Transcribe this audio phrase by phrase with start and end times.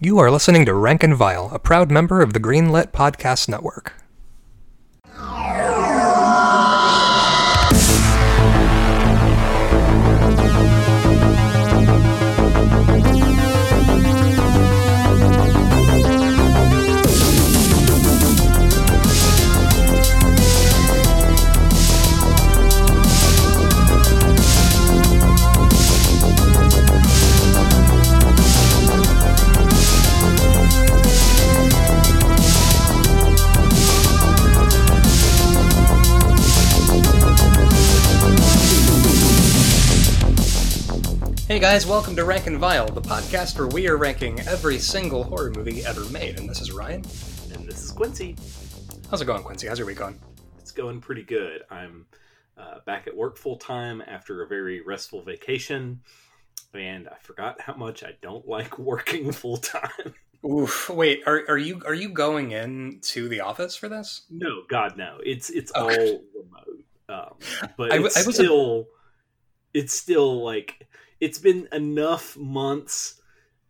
[0.00, 3.94] You are listening to Rank and Vile, a proud member of the Greenlit Podcast Network.
[41.58, 45.24] Hey guys, welcome to Rank and Vile, the podcast where we are ranking every single
[45.24, 46.38] horror movie ever made.
[46.38, 47.02] And this is Ryan.
[47.52, 48.36] And this is Quincy.
[49.10, 49.66] How's it going, Quincy?
[49.66, 50.20] How's your week going?
[50.60, 51.62] It's going pretty good.
[51.68, 52.06] I'm
[52.56, 56.00] uh, back at work full time after a very restful vacation,
[56.74, 60.14] and I forgot how much I don't like working full time.
[60.48, 60.88] Oof!
[60.88, 64.26] Wait, are, are you are you going in to the office for this?
[64.30, 65.18] No, God, no.
[65.26, 66.84] It's it's all remote.
[67.08, 67.34] Um,
[67.76, 68.86] but I, it's I was still,
[69.74, 70.86] it's still like
[71.20, 73.20] it's been enough months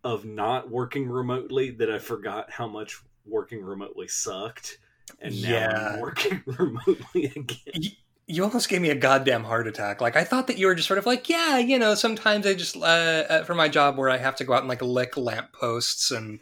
[0.05, 4.79] of not working remotely that I forgot how much working remotely sucked,
[5.21, 5.93] and now Yeah.
[5.95, 7.93] I'm working remotely again.
[8.27, 10.03] You, almost gave me a goddamn heart attack.
[10.03, 12.53] Like I thought that you were just sort of like, yeah, you know, sometimes I
[12.53, 15.17] just uh, uh, for my job where I have to go out and like lick
[15.17, 16.39] lampposts and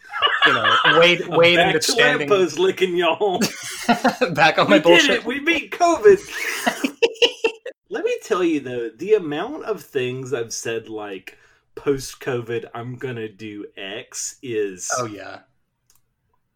[0.46, 3.40] you know wade back into to standing lamppost licking y'all.
[4.32, 5.10] back on my we bullshit.
[5.10, 5.24] it.
[5.24, 6.18] We beat COVID.
[7.88, 11.38] Let me tell you though, the amount of things I've said like
[11.74, 15.40] post COVID, I'm gonna do X is Oh yeah.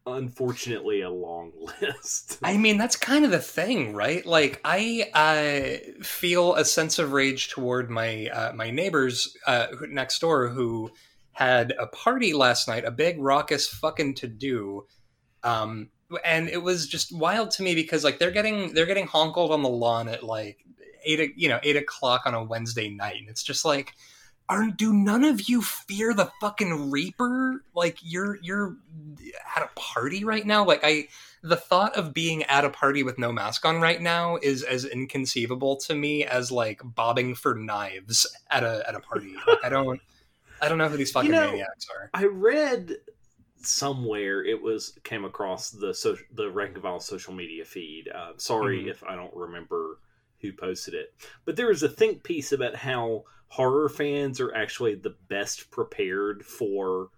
[0.06, 2.38] unfortunately a long list.
[2.42, 4.24] I mean, that's kind of the thing, right?
[4.26, 10.18] Like, I uh, feel a sense of rage toward my uh, my neighbors uh, next
[10.20, 10.90] door who
[11.32, 14.86] had a party last night, a big raucous fucking to do,
[15.44, 15.90] um,
[16.24, 19.62] and it was just wild to me because like they're getting they're getting honkled on
[19.62, 20.58] the lawn at like
[21.04, 23.94] eight you know eight o'clock on a Wednesday night, and it's just like.
[24.48, 27.62] Are, do none of you fear the fucking reaper?
[27.72, 28.75] Like you're you're
[29.56, 30.64] at a party right now.
[30.66, 31.06] Like I,
[31.44, 34.84] the thought of being at a party with no mask on right now is as
[34.86, 39.34] inconceivable to me as like bobbing for knives at a at a party.
[39.46, 40.00] Like, I don't
[40.60, 42.10] I don't know who these fucking You know- maniacs are.
[42.12, 42.96] I read
[43.62, 48.08] somewhere it was came across the social, the Rank and Vile social media feed.
[48.08, 48.91] Uh, sorry Mhm.
[48.91, 49.98] if I don't remember
[50.40, 51.14] who posted it,
[51.44, 56.44] but there was a think piece about how horror fans are actually the best prepared
[56.44, 57.08] for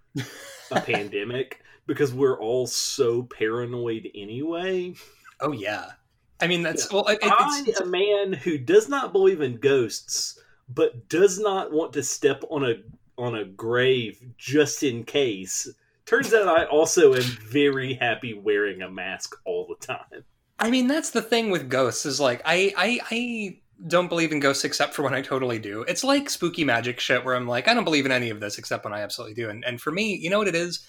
[0.70, 4.94] a pandemic because we're all so paranoid anyway.
[5.40, 5.92] Oh yeah.
[6.40, 9.58] I mean that's well it, I, it's, it's, a man who does not believe in
[9.58, 12.74] ghosts, but does not want to step on a
[13.18, 15.68] on a grave just in case.
[16.06, 20.24] Turns out I also am very happy wearing a mask all the time.
[20.62, 23.58] I mean that's the thing with ghosts is like I I I
[23.88, 25.82] don't believe in ghosts except for when I totally do.
[25.82, 28.58] It's like spooky magic shit where I'm like I don't believe in any of this
[28.58, 29.50] except when I absolutely do.
[29.50, 30.86] And and for me, you know what it is?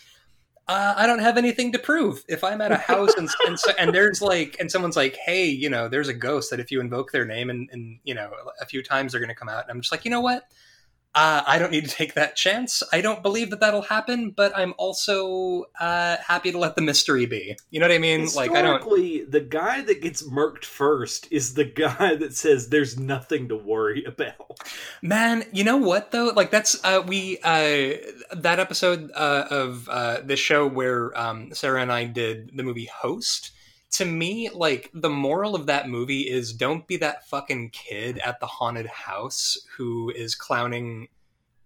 [0.68, 2.24] uh, I don't have anything to prove.
[2.30, 5.46] If I'm at a house and and, so, and there's like and someone's like, hey,
[5.46, 8.32] you know, there's a ghost that if you invoke their name and, and you know
[8.62, 10.48] a few times they're to come out, and I'm just like, you know what?
[11.16, 12.82] Uh, I don't need to take that chance.
[12.92, 17.28] I don't believe that that'll happen, but I'm also uh, happy to let the mystery
[17.28, 17.56] be.
[17.70, 18.28] You know what I mean?
[18.36, 18.84] Like I don't.
[18.84, 24.04] The guy that gets murked first is the guy that says there's nothing to worry
[24.06, 24.60] about.
[25.04, 26.32] Man, you know what though?
[26.36, 27.98] Like that's uh we uh
[28.36, 32.90] that episode uh of uh this show where um Sarah and I did the movie
[32.92, 33.52] Host.
[33.94, 38.40] To me, like the moral of that movie is don't be that fucking kid at
[38.40, 41.08] the haunted house who is clowning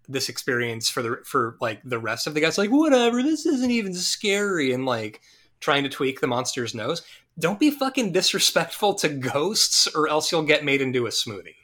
[0.08, 3.70] this experience for the for like the rest of the guys like whatever, this isn't
[3.70, 5.20] even scary and like
[5.60, 7.02] trying to tweak the monster's nose.
[7.38, 11.54] Don't be fucking disrespectful to ghosts or else you'll get made into a smoothie.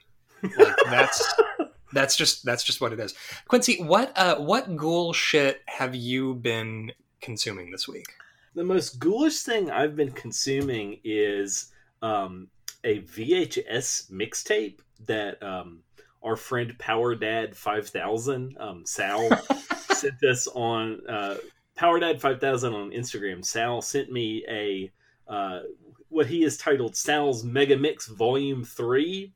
[0.43, 1.35] Like that's
[1.93, 3.15] that's just that's just what it is.
[3.49, 8.07] Quincy, what uh what ghoul shit have you been consuming this week?
[8.55, 11.73] The most ghoulish thing I've been consuming is
[12.03, 12.49] um,
[12.85, 15.81] a VHS mixtape that um,
[16.23, 19.29] our friend Power Dad Five Thousand um, Sal
[19.91, 21.37] sent us on uh,
[21.75, 23.45] Power Dad Five Thousand on Instagram.
[23.45, 24.93] Sal sent me a
[25.27, 25.61] uh,
[26.09, 29.33] what he has titled Sal's Mega Mix Volume Three,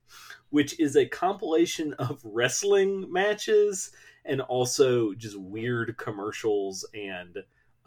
[0.51, 3.91] which is a compilation of wrestling matches
[4.25, 7.39] and also just weird commercials and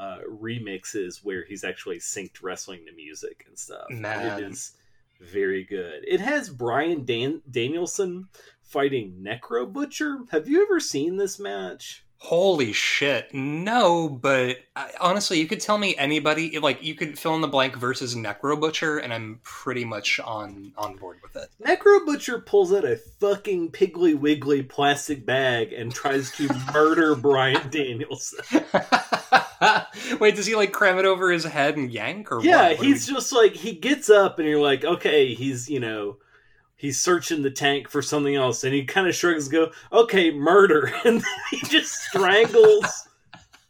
[0.01, 3.85] uh, remixes where he's actually synced wrestling to music and stuff.
[3.89, 4.43] And Man.
[4.43, 4.71] It is
[5.19, 6.03] very good.
[6.07, 8.27] It has Brian Dan- Danielson
[8.63, 10.19] fighting Necro Butcher.
[10.31, 12.03] Have you ever seen this match?
[12.17, 13.31] Holy shit.
[13.33, 17.47] No, but I, honestly, you could tell me anybody, like, you could fill in the
[17.47, 21.49] blank versus Necro Butcher, and I'm pretty much on on board with it.
[21.63, 27.69] Necro Butcher pulls out a fucking Piggly Wiggly plastic bag and tries to murder Brian
[27.69, 28.63] Danielson.
[30.19, 32.77] Wait, does he, like, cram it over his head and yank, or Yeah, what?
[32.79, 36.17] What he's we- just like, he gets up and you're like, okay, he's, you know,
[36.75, 40.31] he's searching the tank for something else and he kind of shrugs and go, okay,
[40.31, 40.91] murder.
[41.05, 43.07] And he just strangles.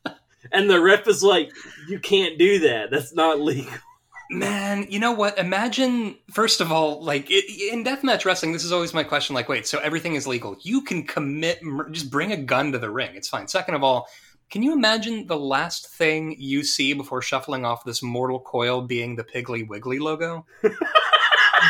[0.52, 1.52] and the ref is like,
[1.90, 2.90] you can't do that.
[2.92, 3.74] That's not legal.
[4.34, 5.38] Man, you know what?
[5.38, 7.44] Imagine, first of all, like it,
[7.74, 9.34] in deathmatch wrestling, this is always my question.
[9.36, 10.56] Like, wait, so everything is legal?
[10.62, 13.10] You can commit, mur- just bring a gun to the ring.
[13.14, 13.50] It's fine.
[13.50, 14.08] Second of all,
[14.52, 19.16] can you imagine the last thing you see before shuffling off this mortal coil being
[19.16, 20.46] the Piggly Wiggly logo?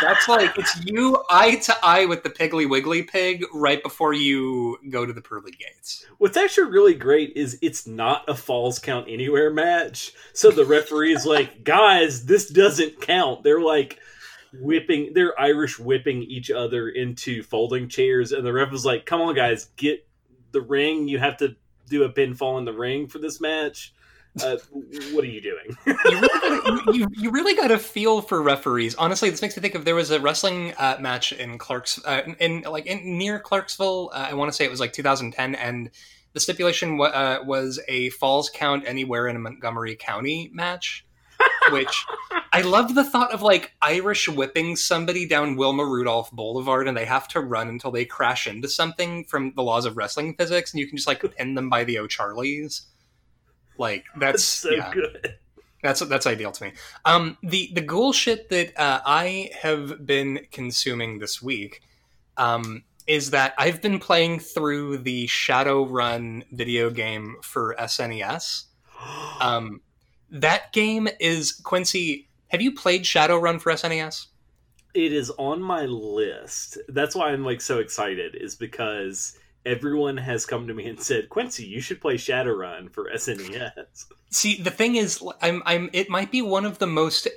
[0.02, 4.80] That's like it's you eye to eye with the Piggly Wiggly pig right before you
[4.90, 6.06] go to the pearly gates.
[6.18, 10.14] What's actually really great is it's not a falls count anywhere match.
[10.34, 13.44] So the referee is like, guys, this doesn't count.
[13.44, 14.00] They're like
[14.54, 18.32] whipping, they're Irish whipping each other into folding chairs.
[18.32, 20.08] And the ref is like, come on, guys, get
[20.52, 21.08] the ring.
[21.08, 21.56] You have to
[21.92, 23.94] do a pinfall in the ring for this match.
[24.42, 24.56] Uh,
[25.12, 25.76] what are you doing?
[25.86, 28.96] you really, gotta, you, you, really got to feel for referees.
[28.96, 32.22] Honestly, this makes me think of there was a wrestling uh, match in Clarks, uh,
[32.40, 34.10] in, like in, near Clarksville.
[34.14, 35.90] Uh, I want to say it was like 2010, and
[36.32, 41.06] the stipulation wa- uh, was a falls count anywhere in a Montgomery County match.
[41.70, 42.06] Which
[42.52, 47.06] I love the thought of like Irish whipping somebody down Wilma Rudolph Boulevard, and they
[47.06, 50.80] have to run until they crash into something from the laws of wrestling physics, and
[50.80, 52.84] you can just like pin them by the O'Charley's.
[53.78, 54.94] Like that's, That's so yeah.
[54.94, 55.36] good.
[55.84, 56.74] That's that's ideal to me.
[57.06, 61.82] Um, the the ghoul shit that uh, I have been consuming this week
[62.38, 68.66] um, is that I've been playing through the Shadowrun video game for SNES.
[69.42, 69.82] Um,
[70.32, 72.30] that game is Quincy.
[72.48, 74.28] Have you played Shadowrun for SNES?
[74.94, 76.78] it is on my list.
[76.90, 81.30] That's why I'm like so excited, is because everyone has come to me and said,
[81.30, 84.06] Quincy, you should play Shadowrun for SNES.
[84.30, 85.90] See, the thing is, I'm I'm.
[85.94, 87.28] It might be one of the most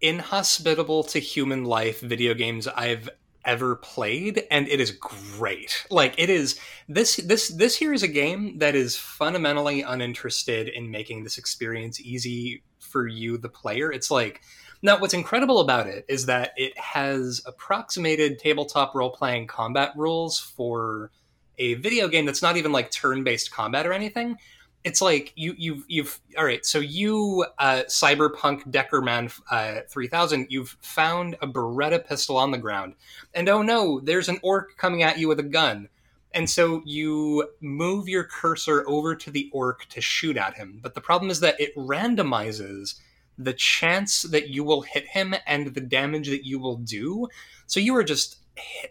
[0.00, 3.08] inhospitable to human life video games I've
[3.44, 5.86] ever played and it is great.
[5.90, 6.58] Like it is
[6.88, 12.00] this this this here is a game that is fundamentally uninterested in making this experience
[12.00, 13.90] easy for you the player.
[13.92, 14.42] It's like
[14.82, 21.10] now what's incredible about it is that it has approximated tabletop role-playing combat rules for
[21.58, 24.36] a video game that's not even like turn-based combat or anything
[24.84, 30.76] it's like you you've you've all right so you uh cyberpunk deckerman uh 3000 you've
[30.80, 32.94] found a beretta pistol on the ground.
[33.34, 35.88] And oh no there's an orc coming at you with a gun.
[36.34, 40.80] And so you move your cursor over to the orc to shoot at him.
[40.82, 42.94] But the problem is that it randomizes
[43.38, 47.28] the chance that you will hit him and the damage that you will do.
[47.66, 48.38] So you are just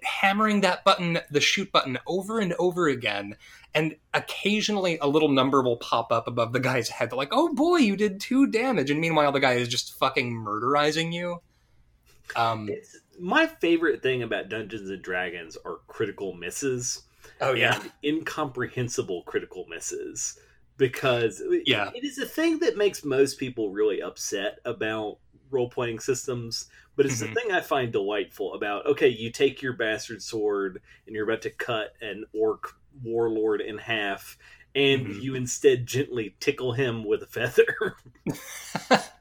[0.03, 3.35] hammering that button the shoot button over and over again
[3.75, 7.53] and occasionally a little number will pop up above the guy's head They're like oh
[7.53, 11.41] boy you did two damage and meanwhile the guy is just fucking murderizing you
[12.35, 17.03] um It's, my favorite thing about Dungeons and Dragons are critical misses.
[17.39, 20.39] oh yeah incomprehensible critical misses
[20.77, 21.91] because Yeah.
[21.93, 25.19] it is a thing that makes most people really upset about
[25.51, 27.33] role playing systems but it's Mhm.
[27.33, 31.41] the thing i find delightful about okay you take your bastard sword and you're about
[31.41, 34.37] to cut an orc warlord in half
[34.75, 35.21] and Mhm.
[35.21, 37.95] you instead gently tickle him with a feather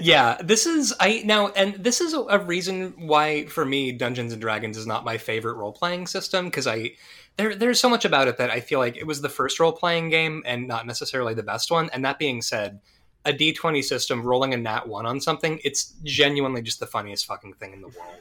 [0.00, 4.32] yeah this is i now and this is a, a reason why for me dungeons
[4.32, 6.90] and dragons is not my favorite role-playing system because i
[7.36, 10.10] there, there's so much about it that i feel like it was the first role-playing
[10.10, 12.80] game and not necessarily the best one and that being said
[13.24, 17.54] a d20 system rolling a nat 1 on something it's genuinely just the funniest fucking
[17.54, 18.14] thing in the world.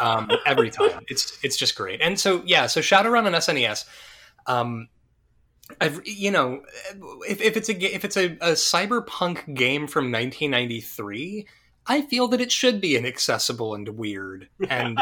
[0.00, 1.04] Um, every time.
[1.08, 2.00] It's it's just great.
[2.00, 3.84] And so yeah so shadowrun on snes
[4.46, 4.88] um,
[5.80, 6.62] I've you know
[7.28, 11.46] if, if it's a if it's a, a cyberpunk game from 1993,
[11.86, 14.48] I feel that it should be inaccessible and weird.
[14.68, 14.98] And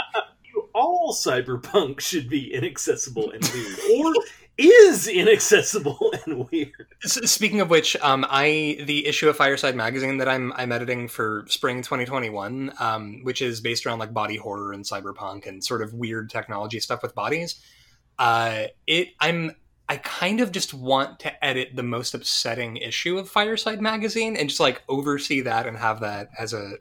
[0.75, 3.79] all cyberpunk should be inaccessible and weird.
[3.95, 4.15] Or
[4.59, 10.29] is inaccessible and weird speaking of which, um, I the issue of Fireside magazine that
[10.29, 14.85] I'm I'm editing for spring 2021, um, which is based around like body horror and
[14.85, 17.61] cyberpunk and sort of weird technology stuff with bodies.
[18.19, 19.57] Uh, it I'm
[19.89, 24.49] I kind of just want to edit the most upsetting issue of Fireside magazine and
[24.49, 26.77] just like oversee that and have that as a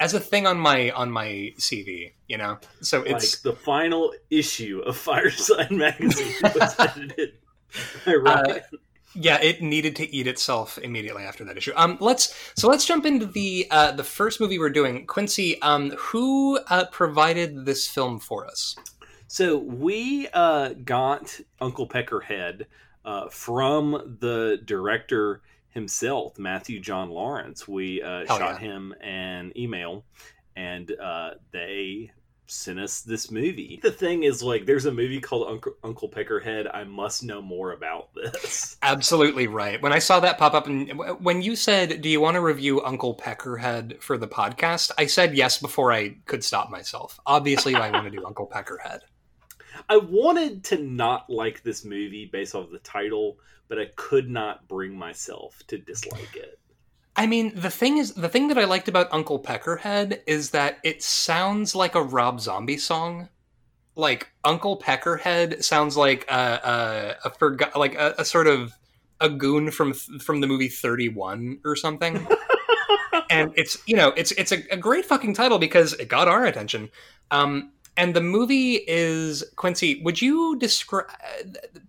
[0.00, 2.58] as a thing on my on my CV, you know.
[2.80, 7.34] So it's like the final issue of Fireside magazine was edited.
[8.06, 8.60] Uh,
[9.14, 11.72] yeah, it needed to eat itself immediately after that issue.
[11.76, 15.06] Um, let's so let's jump into the uh, the first movie we're doing.
[15.06, 18.76] Quincy, um, who uh, provided this film for us?
[19.28, 22.66] So we uh, got Uncle Peckerhead
[23.04, 25.42] uh, from the director
[25.74, 27.68] himself, Matthew John Lawrence.
[27.68, 28.58] We uh, shot yeah.
[28.58, 30.04] him an email,
[30.56, 32.12] and uh, they
[32.46, 33.80] sent us this movie.
[33.82, 36.70] The thing is, like, there's a movie called Uncle, Uncle Peckerhead.
[36.72, 38.76] I must know more about this.
[38.82, 39.80] Absolutely right.
[39.82, 42.82] When I saw that pop up, and when you said, "Do you want to review
[42.82, 47.18] Uncle Peckerhead for the podcast?" I said yes before I could stop myself.
[47.26, 49.00] Obviously, I want to do Uncle Peckerhead.
[49.88, 53.38] I wanted to not like this movie based off the title,
[53.68, 56.58] but I could not bring myself to dislike it.
[57.16, 60.78] I mean, the thing is, the thing that I liked about Uncle Peckerhead is that
[60.82, 63.28] it sounds like a Rob Zombie song.
[63.94, 68.76] Like Uncle Peckerhead sounds like a a, a forgot like a, a sort of
[69.20, 72.26] a goon from from the movie Thirty One or something.
[73.30, 76.44] and it's you know it's it's a, a great fucking title because it got our
[76.44, 76.90] attention.
[77.30, 80.02] Um, and the movie is Quincy.
[80.02, 81.06] Would you describe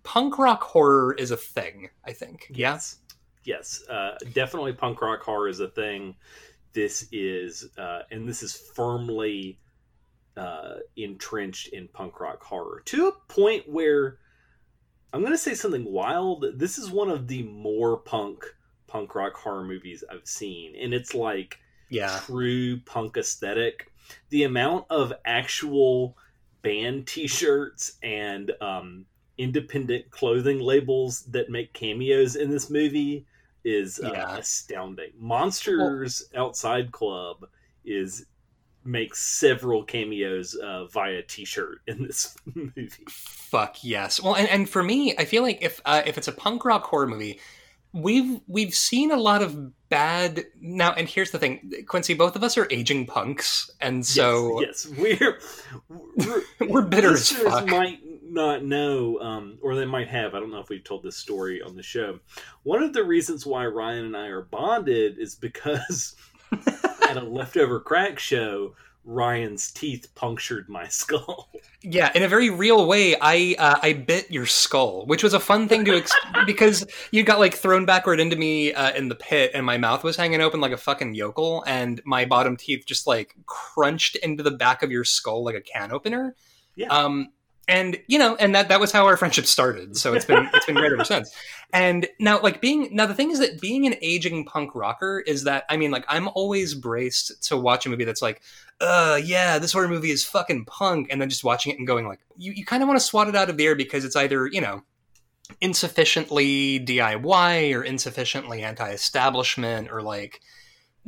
[0.02, 1.90] punk rock horror is a thing?
[2.04, 2.50] I think.
[2.54, 2.98] Yes.
[3.44, 3.82] Yes.
[3.88, 6.14] Uh, definitely punk rock horror is a thing.
[6.72, 9.58] This is, uh, and this is firmly
[10.36, 14.18] uh, entrenched in punk rock horror to a point where
[15.12, 16.44] I'm going to say something wild.
[16.56, 18.44] This is one of the more punk
[18.86, 21.58] punk rock horror movies I've seen, and it's like
[21.88, 22.20] Yeah.
[22.24, 23.90] true punk aesthetic.
[24.30, 26.16] The amount of actual
[26.62, 29.04] band T-shirts and um,
[29.38, 33.26] independent clothing labels that make cameos in this movie
[33.64, 34.36] is uh, Yeah.
[34.36, 35.10] astounding.
[35.18, 37.46] Monsters Outside Club
[37.84, 38.26] is
[38.84, 42.88] makes several cameos uh, via T-shirt in this movie.
[43.08, 44.22] Fuck yes.
[44.22, 46.84] Well, and, and for me, I feel like if uh, if it's a punk rock
[46.84, 47.40] horror movie,
[47.96, 50.92] we've we've seen a lot of bad now.
[50.92, 54.98] And here's the thing, Quincy, both of us are aging punks, and so yes, yes.
[54.98, 55.38] we're
[55.88, 57.66] we're, We're bitter as fuck.
[57.66, 60.34] Might not know, um, or they might have.
[60.34, 62.20] I don't know if we've told this story on the show.
[62.62, 66.16] One of the reasons why Ryan and I are bonded is because
[67.08, 68.74] at a leftover crack show,
[69.06, 71.48] Ryan's teeth punctured my skull.
[71.80, 75.40] yeah, in a very real way, I uh, I bit your skull, which was a
[75.40, 76.12] fun thing to ex-
[76.46, 80.02] because you got like thrown backward into me uh, in the pit, and my mouth
[80.04, 84.42] was hanging open like a fucking yokel, and my bottom teeth just like crunched into
[84.42, 86.34] the back of your skull like a can opener.
[86.74, 86.88] Yeah.
[86.88, 87.30] Um,
[87.68, 89.96] and you know, and that that was how our friendship started.
[89.96, 91.34] So it's been it's been great ever since.
[91.72, 95.44] And now, like being now, the thing is that being an aging punk rocker is
[95.44, 98.40] that I mean, like I'm always braced to watch a movie that's like,
[98.80, 102.06] uh, yeah, this horror movie is fucking punk, and then just watching it and going
[102.06, 104.16] like, you you kind of want to swat it out of the air because it's
[104.16, 104.82] either you know
[105.60, 110.40] insufficiently DIY or insufficiently anti-establishment or like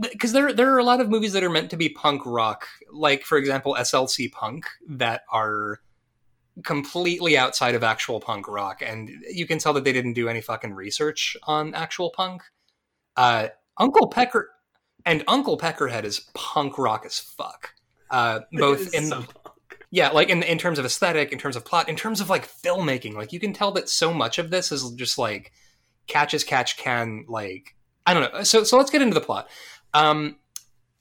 [0.01, 2.67] because there there are a lot of movies that are meant to be punk rock,
[2.93, 5.81] like for example SLC Punk, that are
[6.65, 10.41] completely outside of actual punk rock, and you can tell that they didn't do any
[10.41, 12.43] fucking research on actual punk.
[13.17, 14.51] Uh, Uncle Pecker
[15.05, 17.75] and Uncle Peckerhead is punk rock as fuck.
[18.11, 19.25] Uh, both in so
[19.91, 22.47] yeah, like in in terms of aesthetic, in terms of plot, in terms of like
[22.47, 25.53] filmmaking, like you can tell that so much of this is just like
[26.07, 27.25] catch as catch can.
[27.29, 27.75] Like
[28.07, 28.43] I don't know.
[28.43, 29.49] So so let's get into the plot.
[29.95, 30.37] Um,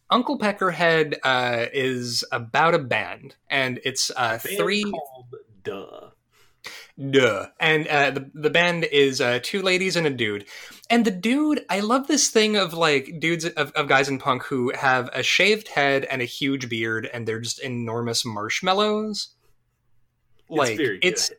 [0.09, 4.85] Uncle Peckerhead uh, is about a band, and it's uh, three.
[5.67, 6.09] Duh.
[7.11, 7.47] Duh.
[7.59, 10.45] And uh, the the band is uh, two ladies and a dude.
[10.89, 14.43] And the dude, I love this thing of like dudes of, of guys in punk
[14.43, 19.35] who have a shaved head and a huge beard, and they're just enormous marshmallows.
[20.49, 21.31] Like it's very it's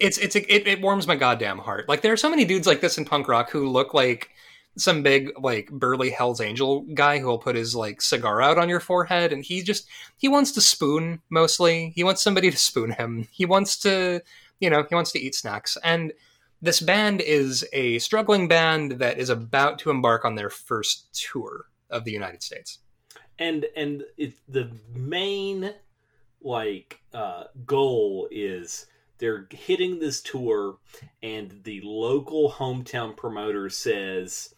[0.00, 1.88] it's it's it, it warms my goddamn heart.
[1.88, 4.30] Like there are so many dudes like this in punk rock who look like
[4.76, 8.68] some big like burly Hell's Angel guy who will put his like cigar out on
[8.68, 11.92] your forehead, and he just he wants to spoon mostly.
[11.94, 13.28] He wants somebody to spoon him.
[13.30, 14.22] He wants to
[14.60, 16.12] you know he wants to eat snacks and.
[16.62, 21.66] This band is a struggling band that is about to embark on their first tour
[21.90, 22.78] of the United States.
[23.38, 25.72] and and it, the main
[26.42, 28.86] like uh, goal is
[29.18, 30.78] they're hitting this tour
[31.22, 34.54] and the local hometown promoter says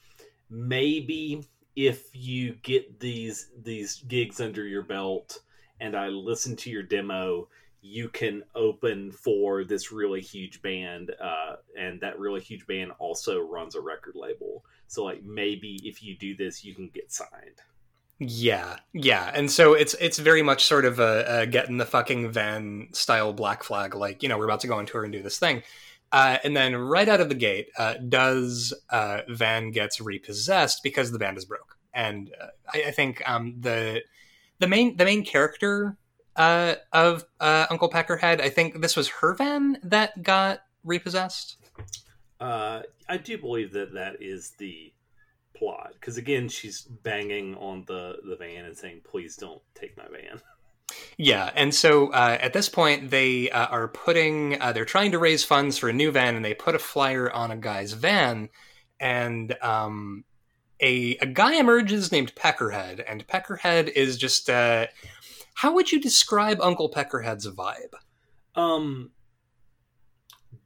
[0.50, 5.40] maybe if you get these these gigs under your belt
[5.80, 7.48] and I listen to your demo
[7.80, 13.40] you can open for this really huge band uh, and that really huge band also
[13.40, 14.64] runs a record label.
[14.88, 17.62] So like maybe if you do this you can get signed.
[18.20, 21.86] Yeah, yeah, and so it's it's very much sort of a, a get in the
[21.86, 25.12] fucking van style Black Flag, like you know we're about to go on tour and
[25.12, 25.62] do this thing,
[26.10, 31.12] Uh, and then right out of the gate, uh, does uh, Van gets repossessed because
[31.12, 34.02] the band is broke, and uh, I, I, think um, the
[34.58, 35.98] the main the main character
[36.36, 41.56] uh, of uh, Uncle Peckerhead, I think this was her van that got repossessed.
[42.40, 44.92] I do believe that that is the
[45.54, 50.06] plot because again, she's banging on the the van and saying, "Please don't take my
[50.10, 50.40] van."
[51.16, 55.18] Yeah, and so uh, at this point, they uh, are putting, uh, they're trying to
[55.18, 58.48] raise funds for a new van, and they put a flyer on a guy's van,
[59.00, 60.24] and um,
[60.80, 64.86] a a guy emerges named Peckerhead, and Peckerhead is just, uh,
[65.54, 67.94] how would you describe Uncle Peckerhead's vibe?
[68.54, 69.10] Um,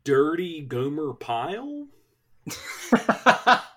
[0.05, 1.89] dirty Gomer Pyle.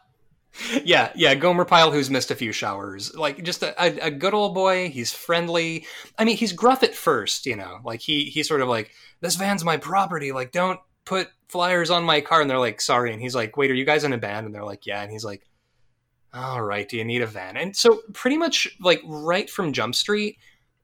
[0.84, 3.14] yeah, yeah, Gomer Pyle who's missed a few showers.
[3.16, 4.90] Like just a, a, a, good old boy.
[4.90, 5.86] He's friendly.
[6.18, 7.80] I mean, he's gruff at first, you know.
[7.84, 12.04] Like he he's sort of like, This van's my property, like don't put flyers on
[12.04, 13.12] my car and they're like, sorry.
[13.14, 14.46] And he's like, Wait, are you guys in a band?
[14.46, 15.46] And they're like, Yeah, and he's like,
[16.34, 17.58] All right, do you need a van?
[17.58, 20.38] And so pretty much like right from Jump Street,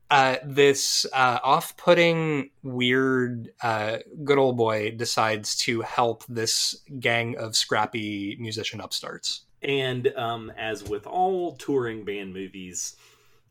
[0.10, 7.56] uh, this uh, off-putting, weird, uh, good old boy decides to help this gang of
[7.56, 9.46] scrappy musician upstarts.
[9.62, 12.96] And um, as with all touring band movies,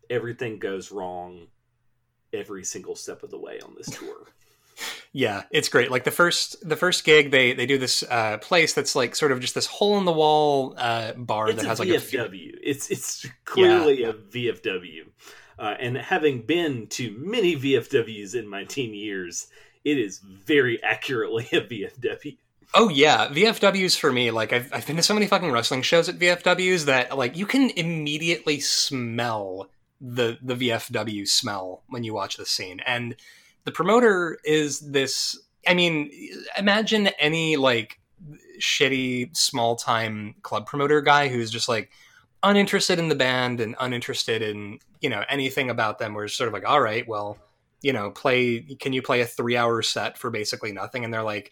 [0.08, 1.46] everything goes wrong
[2.32, 4.26] every single step of the way on this tour.
[5.12, 5.90] yeah, it's great.
[5.90, 9.32] Like the first the first gig, they they do this uh, place that's like sort
[9.32, 11.88] of just this hole in the wall uh, bar it's that has VFW.
[11.88, 12.58] like a few...
[12.62, 14.08] it's it's clearly yeah.
[14.08, 15.06] a VFW.
[15.58, 19.48] Uh, and having been to many VFWs in my teen years,
[19.84, 22.38] it is very accurately a VFW.
[22.72, 24.30] Oh yeah, VFWs for me.
[24.30, 27.46] Like I've I've been to so many fucking wrestling shows at VFWs that like you
[27.46, 29.68] can immediately smell
[30.00, 32.80] the the VFW smell when you watch the scene.
[32.86, 33.16] And
[33.64, 35.38] the promoter is this.
[35.66, 36.10] I mean,
[36.56, 37.98] imagine any like
[38.60, 41.90] shitty small time club promoter guy who's just like
[42.42, 46.14] uninterested in the band and uninterested in you know anything about them.
[46.14, 47.36] We're sort of like, all right, well,
[47.82, 48.60] you know, play.
[48.78, 51.04] Can you play a three hour set for basically nothing?
[51.04, 51.50] And they're like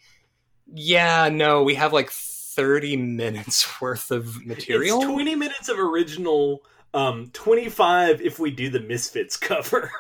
[0.73, 4.99] yeah, no, we have like 30 minutes worth of material.
[4.99, 6.63] It's 20 minutes of original
[6.95, 9.91] um 25 if we do the misfits cover.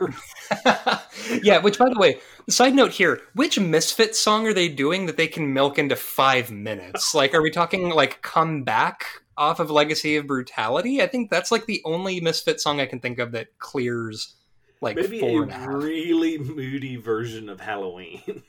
[1.42, 5.18] Yeah which by the way side note here which misfits song are they doing that
[5.18, 7.14] they can milk into five minutes?
[7.18, 9.04] Like are we talking like come back
[9.36, 11.02] off of legacy of brutality?
[11.02, 14.34] I think that's like the only misfit song i can think of that clears
[14.80, 18.42] like maybe four a really moody version of halloween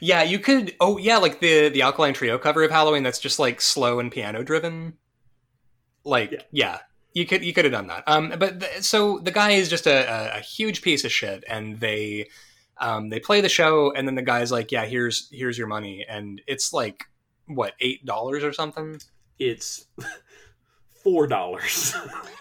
[0.00, 0.74] yeah, you could.
[0.80, 3.02] Oh, yeah, like the the Alkaline Trio cover of Halloween.
[3.02, 4.94] That's just like slow and piano driven.
[6.04, 6.42] Like, yeah.
[6.52, 6.78] yeah,
[7.12, 8.04] you could you could have done that.
[8.06, 11.44] Um, but th- so the guy is just a, a, a, huge piece of shit,
[11.48, 12.28] and they
[12.78, 16.06] um they play the show, and then the guy's like, yeah, here's here's your money,
[16.08, 17.04] and it's like
[17.46, 19.00] what eight dollars or something.
[19.38, 19.86] It's.
[21.02, 21.94] four dollars.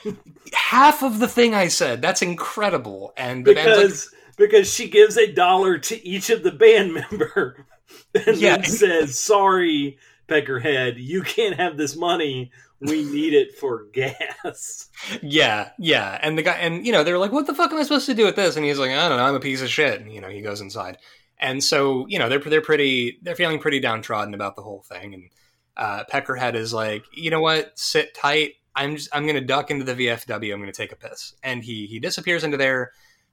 [0.54, 2.02] Half of the thing I said.
[2.02, 3.14] That's incredible.
[3.16, 7.68] And because because she gives a dollar to each of the band member
[8.14, 8.58] and yeah.
[8.58, 9.98] then says, "Sorry,
[10.28, 12.52] Peckerhead, you can't have this money.
[12.80, 14.90] We need it for gas."
[15.22, 16.18] Yeah, yeah.
[16.22, 18.14] And the guy, and you know, they're like, "What the fuck am I supposed to
[18.14, 19.26] do with this?" And he's like, "I don't know.
[19.26, 20.98] I'm a piece of shit." And, you know, he goes inside,
[21.40, 25.14] and so you know, they're they're pretty, they're feeling pretty downtrodden about the whole thing.
[25.14, 25.30] And
[25.76, 27.78] uh, Peckerhead is like, "You know what?
[27.78, 28.54] Sit tight.
[28.76, 30.54] I'm just, I'm going to duck into the VFW.
[30.54, 32.92] I'm going to take a piss." And he he disappears into there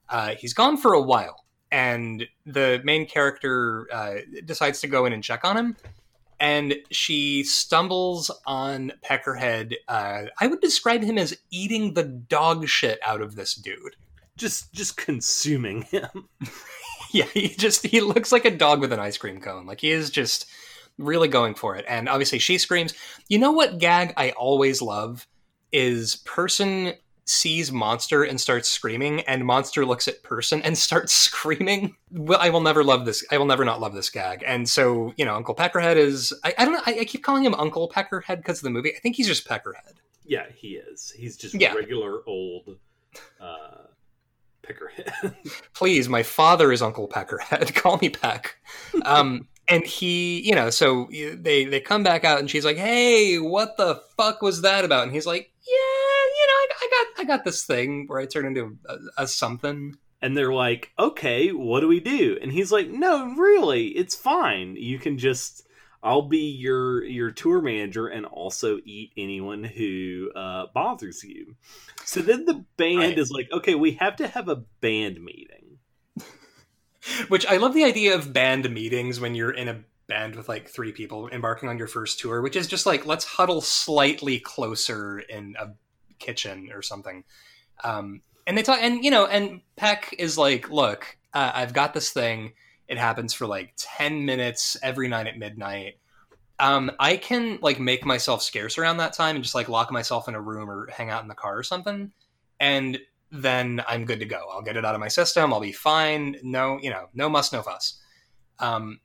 [0.09, 5.13] uh, he's gone for a while, and the main character uh, decides to go in
[5.13, 5.77] and check on him.
[6.41, 9.75] And she stumbles on Peckerhead.
[9.89, 13.97] Uh, I would describe him as eating the dog shit out of this dude.
[14.37, 16.29] Just, just consuming him.
[17.15, 19.67] yeah, he just he looks like a dog with an ice cream cone.
[19.67, 20.47] Like he is just
[20.99, 21.85] really going for it.
[21.89, 22.93] And obviously, she screams.
[23.29, 25.27] You know what gag I always love
[25.73, 31.97] is person sees monster and starts screaming and monster looks at person and starts screaming.
[32.11, 34.45] Well i will never love this i will never not love this gag.
[34.47, 37.45] And so you know uncle peckerhead is i, I don't know I, I, keep calling
[37.45, 38.95] him uncle peckerhead because of the movie.
[38.95, 39.95] I think he's just peckerhead.
[40.25, 41.11] Yeah he is.
[41.17, 41.73] He's just yeah.
[41.73, 42.79] regular old
[43.41, 43.85] uh
[44.63, 45.35] peckerhead.
[45.75, 47.75] Please my father is uncle peckerhead.
[47.77, 48.57] Call me peck.
[49.05, 53.39] Um and he you know so they they come back out and she's like hey
[53.39, 55.05] what the fuck was that about?
[55.05, 55.54] And he's like
[56.95, 59.97] I got I got this thing where I turn into a, a something.
[60.23, 62.39] And they're like, okay, what do we do?
[62.41, 64.75] And he's like, no, really, it's fine.
[64.75, 65.65] You can just
[66.05, 71.57] I'll be your your tour manager and also eat anyone who uh, bothers you.
[72.05, 73.19] So then the band right.
[73.19, 75.79] is like, okay, we have to have a band meeting.
[77.29, 80.69] Which I love the idea of band meetings when you're in a band with like
[80.69, 85.19] three people embarking on your first tour, which is just like let's huddle slightly closer
[85.19, 85.71] in a
[86.25, 87.25] kitchen or something.
[87.83, 91.95] Um, and they talk, and you know, and Peck is like, look, uh, I've got
[91.95, 92.53] this thing.
[92.89, 95.99] It happens for like ten minutes every night at midnight.
[96.59, 100.29] Um, I can like make myself scarce around that time and just like lock myself
[100.29, 102.13] in a room or hang out in the car or something,
[102.61, 102.99] and
[103.31, 104.47] then I'm good to go.
[104.53, 105.53] I'll get it out of my system.
[105.53, 106.37] I'll be fine.
[106.43, 108.01] No, you know, no muss, no fuss.
[108.61, 109.01] Um,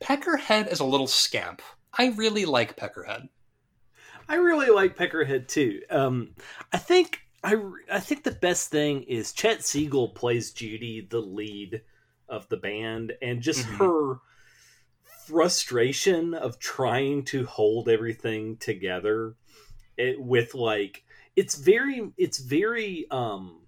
[0.00, 1.60] Peckerhead is a little scamp.
[1.98, 3.28] I really like Peckerhead.
[4.28, 5.82] I really like Peckerhead too.
[5.90, 6.30] Um,
[6.72, 7.56] I think I
[7.90, 11.82] I think the best thing is Chet Siegel plays Judy, the lead
[12.28, 13.76] of the band, and just mm-hmm.
[13.76, 14.20] her
[15.26, 19.34] frustration of trying to hold everything together
[19.96, 23.60] it, with like it's very it's very um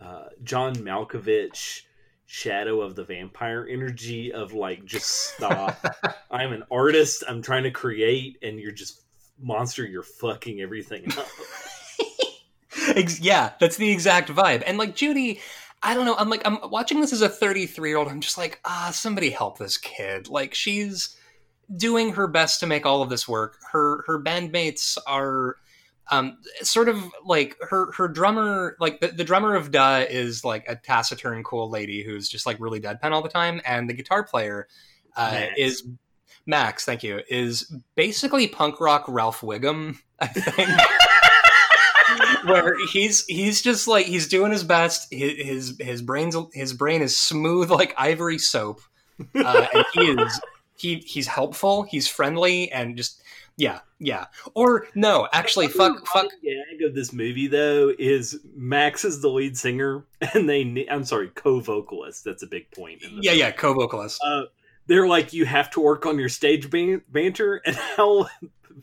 [0.00, 1.82] uh John Malkovich
[2.26, 5.76] shadow of the vampire energy of like just stop
[6.30, 9.02] i'm an artist i'm trying to create and you're just
[9.42, 11.26] monster you're fucking everything up.
[13.20, 14.62] Yeah that's the exact vibe.
[14.66, 15.40] And like judy
[15.82, 18.36] i don't know i'm like i'm watching this as a 33 year old i'm just
[18.36, 20.28] like ah somebody help this kid.
[20.28, 21.16] Like she's
[21.76, 23.58] doing her best to make all of this work.
[23.70, 25.56] Her her bandmates are
[26.10, 30.64] um, sort of like her her drummer like the, the drummer of duh is like
[30.66, 34.24] a taciturn cool lady who's just like really deadpan all the time and the guitar
[34.24, 34.66] player
[35.16, 35.54] uh, max.
[35.56, 35.86] is
[36.46, 40.68] max thank you is basically punk rock ralph wiggum i think
[42.44, 47.02] where he's he's just like he's doing his best his his, his brain's his brain
[47.02, 48.80] is smooth like ivory soap
[49.34, 50.40] uh, and he is
[50.76, 53.22] he he's helpful he's friendly and just
[53.60, 54.26] yeah, yeah.
[54.54, 56.28] Or no, actually, fuck, fuck.
[56.42, 60.86] gag of this movie though is Max is the lead singer, and they.
[60.90, 62.24] I'm sorry, co-vocalist.
[62.24, 63.02] That's a big point.
[63.20, 64.18] yeah, yeah, co-vocalist.
[64.24, 64.44] Uh,
[64.90, 68.26] they're like, you have to work on your stage ban- banter, and how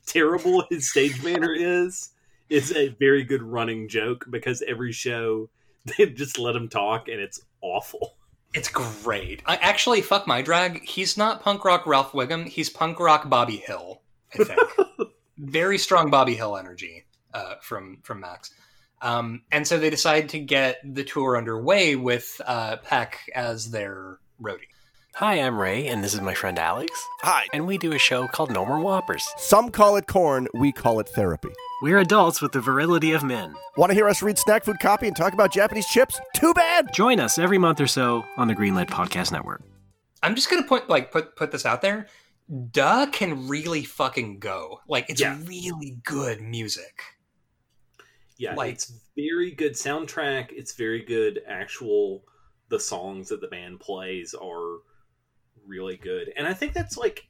[0.05, 2.11] terrible his stage banter is
[2.49, 5.49] is a very good running joke because every show
[5.97, 8.15] they just let him talk, and it's awful.
[8.53, 9.43] It's great.
[9.45, 10.81] I actually fuck my drag.
[10.81, 12.47] He's not punk rock Ralph Wiggum.
[12.47, 14.01] He's punk rock Bobby Hill.
[14.33, 14.59] I think.
[15.37, 18.51] Very strong Bobby Hill energy uh, from from Max.
[19.01, 24.19] Um, and so they decide to get the tour underway with uh, Peck as their
[24.41, 24.69] roadie.
[25.17, 26.91] Hi, I'm Ray, and this is my friend Alex.
[27.21, 27.47] Hi.
[27.51, 29.27] And we do a show called No More Whoppers.
[29.39, 31.49] Some call it corn, we call it therapy.
[31.81, 33.55] We're adults with the virility of men.
[33.77, 36.19] Want to hear us read snack food copy and talk about Japanese chips?
[36.35, 36.93] Too bad!
[36.93, 39.63] Join us every month or so on the Greenlit Podcast Network.
[40.21, 42.05] I'm just gonna put like put put this out there.
[42.69, 44.81] Duh can really fucking go.
[44.87, 45.39] Like it's yeah.
[45.47, 47.01] really good music.
[48.37, 50.49] Yeah, like, it's very good soundtrack.
[50.51, 52.21] It's very good actual
[52.69, 54.81] the songs that the band plays are
[55.65, 56.33] really good.
[56.35, 57.27] And I think that's like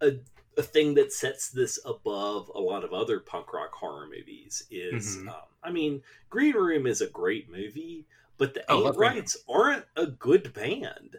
[0.00, 0.12] a
[0.58, 5.18] a thing that sets this above a lot of other punk rock horror movies is
[5.18, 5.28] mm-hmm.
[5.28, 8.06] um, I mean, Green Room is a great movie,
[8.38, 11.16] but the oh, Ain't Rights aren't a good band.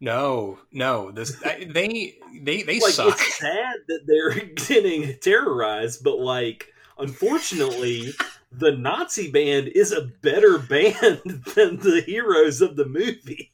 [0.00, 1.10] No, no.
[1.10, 3.14] This they they they like, suck.
[3.14, 8.12] It's sad that they're getting terrorized, but like, unfortunately,
[8.52, 11.20] the Nazi band is a better band
[11.54, 13.52] than the heroes of the movie.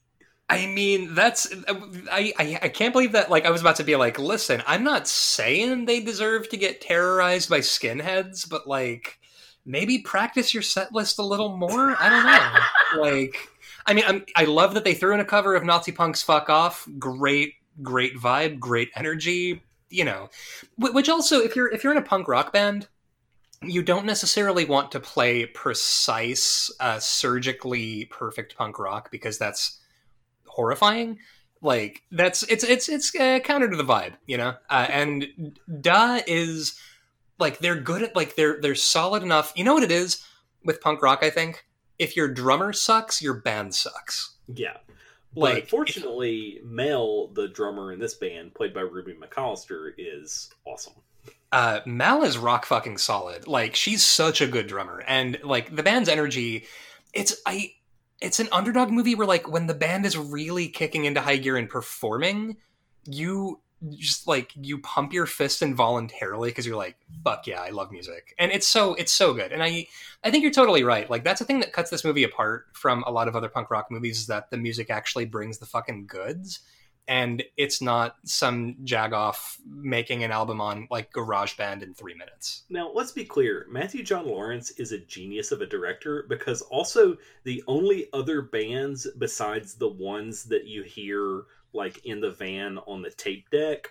[0.49, 1.53] I mean, that's
[2.13, 3.31] I, I I can't believe that.
[3.31, 6.83] Like, I was about to be like, listen, I'm not saying they deserve to get
[6.83, 9.19] terrorized by skinheads, but like,
[9.65, 11.97] maybe practice your set list a little more.
[11.99, 13.37] I don't know, like
[13.87, 16.49] I mean, I'm, i love that they threw in a cover of Nazi Punks "Fuck
[16.49, 19.63] Off." Great, great vibe, great energy.
[19.91, 20.31] You know,
[20.77, 22.89] which also, if you're if you're in a punk rock band,
[23.63, 29.81] you don't necessarily want to play precise, uh, surgically perfect punk rock because that's
[30.55, 31.19] horrifying.
[31.61, 34.55] Like that's it's it's it's uh, counter to the vibe, you know.
[34.69, 36.79] Uh, and Duh is
[37.39, 39.53] like they're good at like they're they're solid enough.
[39.57, 40.25] You know what it is
[40.65, 41.21] with punk rock?
[41.23, 41.65] I think
[41.99, 44.35] if your drummer sucks, your band sucks.
[44.47, 44.77] Yeah.
[45.37, 50.51] Like, but fortunately, if, Mel, the drummer in this band, played by Ruby McAllister, is
[50.65, 50.95] awesome.
[51.51, 53.47] Uh, Mel is rock fucking solid.
[53.49, 56.67] Like she's such a good drummer, and like the band's energy,
[57.13, 57.73] it's I,
[58.25, 61.57] it's an underdog movie where like when the band is really kicking into high gear
[61.57, 62.57] and performing,
[63.05, 63.61] you
[63.91, 68.35] just like you pump your fist involuntarily because you're like fuck yeah i love music.
[68.39, 69.53] And it's so it's so good.
[69.53, 69.87] And i
[70.23, 71.09] i think you're totally right.
[71.09, 73.71] Like that's the thing that cuts this movie apart from a lot of other punk
[73.71, 76.61] rock movies is that the music actually brings the fucking goods
[77.07, 82.91] and it's not some jagoff making an album on like GarageBand in three minutes now
[82.95, 87.63] let's be clear matthew john lawrence is a genius of a director because also the
[87.67, 91.43] only other bands besides the ones that you hear
[91.75, 93.91] like in the van on the tape deck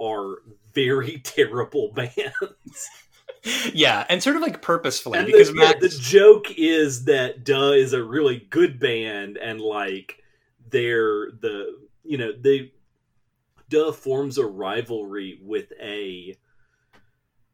[0.00, 0.38] are
[0.74, 2.90] very terrible bands.
[3.72, 5.80] yeah, and sort of like purposefully And because the, Max.
[5.80, 10.22] the joke is that Duh is a really good band, and like
[10.70, 12.72] they're the you know they
[13.68, 16.36] Duh forms a rivalry with a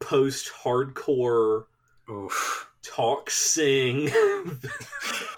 [0.00, 1.64] post-hardcore
[2.10, 2.70] Oof.
[2.82, 4.10] talk sing.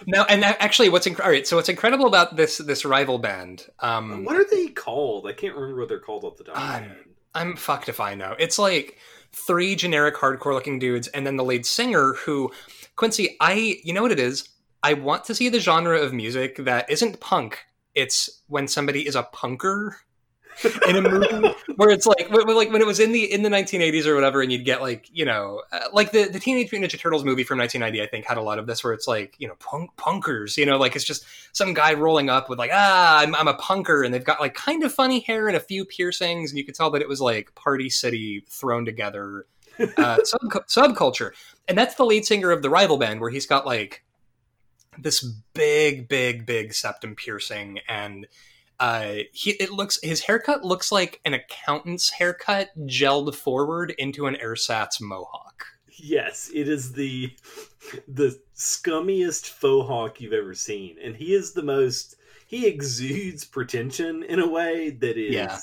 [0.07, 1.47] Now, and actually, what's inc- all right?
[1.47, 3.67] So, what's incredible about this this rival band?
[3.81, 5.27] Um, what are they called?
[5.27, 6.97] I can't remember what they're called off the top of my Um.
[7.35, 8.35] I'm fucked if I know.
[8.39, 8.99] It's like
[9.33, 12.53] three generic hardcore looking dudes, and then the lead singer who
[12.97, 13.37] Quincy.
[13.41, 14.49] I you know what it is.
[14.83, 17.67] I want to see the genre of music that isn't punk.
[17.99, 19.97] It's when somebody is a punker
[20.89, 24.07] in a movie where it's like like when it was in the in the 1980s
[24.07, 26.99] or whatever, and you'd get like you know uh, like the the Teenage Mutant Ninja
[26.99, 28.07] Turtles movie from 1990.
[28.07, 30.57] I think had a lot of this where it's like you know punk punkers.
[30.57, 33.55] You know like it's just some guy rolling up with like ah I'm, I'm a
[33.55, 36.65] punker, and they've got like kind of funny hair and a few piercings, and you
[36.65, 39.47] could tell that it was like Party City thrown together
[39.97, 41.33] uh, sub subculture.
[41.67, 44.05] And that's the lead singer of the rival band, where he's got like
[45.03, 45.23] this
[45.55, 48.27] big, big, big septum piercing, and
[48.81, 54.37] uh, he it looks his haircut looks like an accountant's haircut gelled forward into an
[54.37, 55.65] ersatz mohawk.
[56.01, 57.33] Yes, it is the
[58.07, 62.15] the scummiest faux hawk you've ever seen, and he is the most.
[62.47, 65.59] He exudes pretension in a way that is Yeah.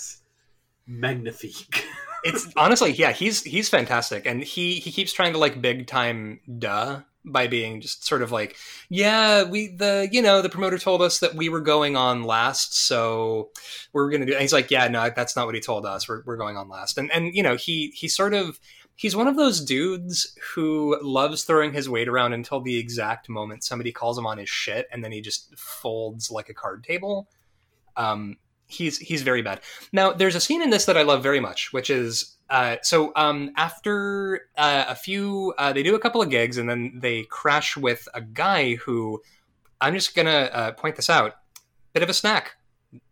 [0.88, 1.84] magnifique.
[2.28, 6.40] It's honestly, yeah, he's he's fantastic, and he he keeps trying to like big time
[6.58, 8.56] duh by being just sort of like,
[8.90, 12.78] yeah, we the you know the promoter told us that we were going on last,
[12.78, 13.50] so
[13.94, 14.34] we're gonna do.
[14.34, 16.08] And he's like, yeah, no, that's not what he told us.
[16.08, 18.60] We're we're going on last, and and you know he he sort of
[18.96, 23.64] he's one of those dudes who loves throwing his weight around until the exact moment
[23.64, 27.28] somebody calls him on his shit, and then he just folds like a card table.
[27.98, 29.62] Um, he's he's very bad.
[29.92, 33.12] Now, there's a scene in this that I love very much, which is uh, so
[33.16, 37.24] um, after uh, a few, uh, they do a couple of gigs, and then they
[37.24, 39.22] crash with a guy who
[39.82, 41.36] I'm just gonna uh, point this out,
[41.94, 42.58] bit of a snack.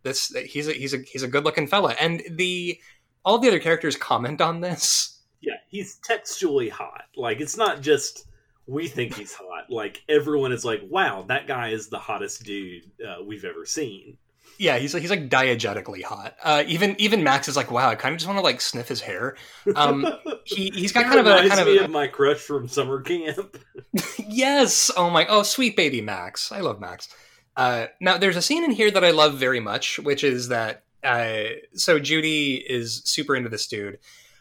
[0.03, 2.79] This he's a he's a he's a good looking fella, and the
[3.25, 5.21] all the other characters comment on this.
[5.41, 7.05] yeah, he's textually hot.
[7.15, 8.27] Like it's not just
[8.65, 9.69] we think he's hot.
[9.69, 14.17] Like everyone is like, "Wow, that guy is the hottest dude uh, we've ever seen."
[14.63, 16.37] Yeah, he's he's like diegetically hot.
[16.41, 18.87] Uh, even even Max is like, wow, I kind of just want to like sniff
[18.87, 19.35] his hair.
[19.75, 20.07] Um,
[20.45, 23.57] he he's got kind of a kind of a, of my crush from summer camp.
[24.17, 24.89] yes.
[24.95, 25.25] Oh my.
[25.27, 26.49] Oh, sweet baby Max.
[26.49, 27.09] I love Max.
[27.57, 30.83] Uh, now, there's a scene in here that I love very much, which is that
[31.03, 33.99] uh, so Judy is super into this dude.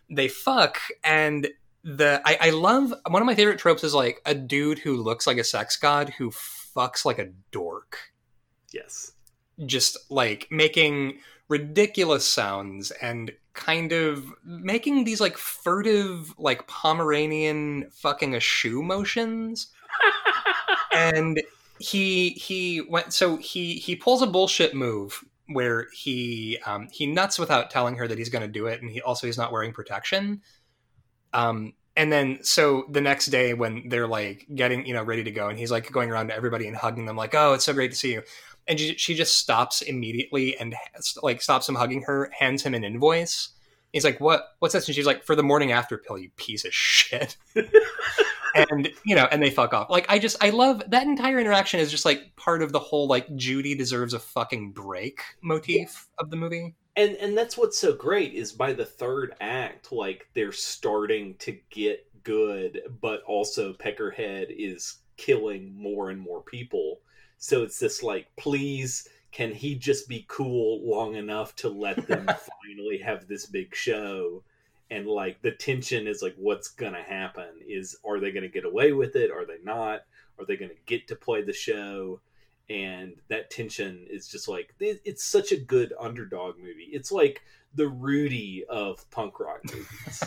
[0.08, 1.48] They fuck, and
[1.82, 5.26] the I, I love one of my favorite tropes is like a dude who looks
[5.26, 7.98] like a sex god who fucks like a dork,
[8.72, 9.12] Yes.
[9.66, 18.34] Just like making ridiculous sounds and kind of making these like furtive like Pomeranian fucking
[18.34, 19.68] a shoe motions.
[20.94, 21.40] And
[21.78, 27.38] he he went so he he pulls a bullshit move where he um he nuts
[27.38, 29.72] without telling her that he's going to do it and he also he's not wearing
[29.72, 30.42] protection.
[31.32, 35.30] Um and then so the next day when they're like getting you know ready to
[35.30, 37.72] go and he's like going around to everybody and hugging them like oh it's so
[37.72, 38.22] great to see you
[38.68, 40.74] and she, she just stops immediately and
[41.22, 43.50] like stops him hugging her hands him an invoice.
[43.92, 44.88] He's like what what's this?
[44.88, 47.36] And she's like for the morning after pill you piece of shit.
[48.54, 49.88] And you know and they fuck off.
[49.88, 53.06] Like i just i love that entire interaction is just like part of the whole
[53.08, 56.74] like judy deserves a fucking break motif of the movie.
[56.96, 61.56] And and that's what's so great is by the third act like they're starting to
[61.70, 67.00] get good but also peckerhead is killing more and more people
[67.42, 72.26] so it's this like please can he just be cool long enough to let them
[72.62, 74.44] finally have this big show?
[74.90, 78.92] And like the tension is like what's gonna happen is are they gonna get away
[78.92, 79.32] with it?
[79.32, 80.02] Are they not?
[80.38, 82.20] Are they gonna get to play the show?
[82.70, 86.90] And that tension is just like it- it's such a good underdog movie.
[86.92, 87.42] It's like
[87.74, 90.22] the rudy of punk rock movies.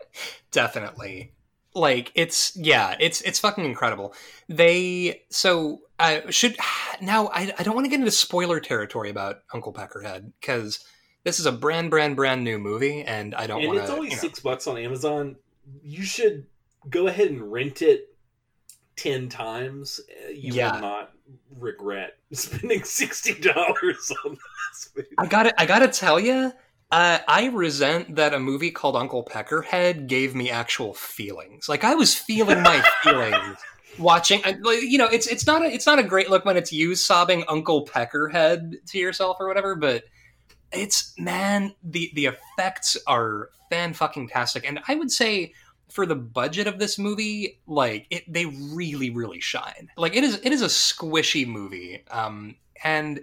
[0.50, 1.30] Definitely
[1.76, 4.14] like it's yeah it's it's fucking incredible.
[4.48, 6.56] They so i should
[7.00, 10.84] now i, I don't want to get into spoiler territory about uncle peckerhead because
[11.24, 14.16] this is a brand brand brand new movie and i don't want it's only you
[14.16, 15.36] know, six bucks on amazon.
[15.82, 16.46] You should
[16.90, 18.14] go ahead and rent it
[18.96, 20.00] 10 times.
[20.08, 20.74] Uh, you Yeah.
[20.74, 21.12] will not
[21.58, 23.46] regret spending $60
[24.24, 24.38] on
[24.70, 25.08] this movie.
[25.18, 26.52] I gotta, I gotta tell you,
[26.90, 31.68] uh, I resent that a movie called Uncle Peckerhead gave me actual feelings.
[31.68, 33.58] Like I was feeling my feelings
[33.98, 34.40] watching.
[34.44, 36.72] I- like, You know, it's it's not a it's not a great look when it's
[36.72, 39.74] you sobbing Uncle Peckerhead to yourself or whatever.
[39.74, 40.04] But
[40.72, 45.54] it's man, the the effects are fan fucking tastic, and I would say
[45.90, 49.88] for the budget of this movie, like it, they really, really shine.
[49.96, 53.20] Like it is, it is a squishy movie, um, and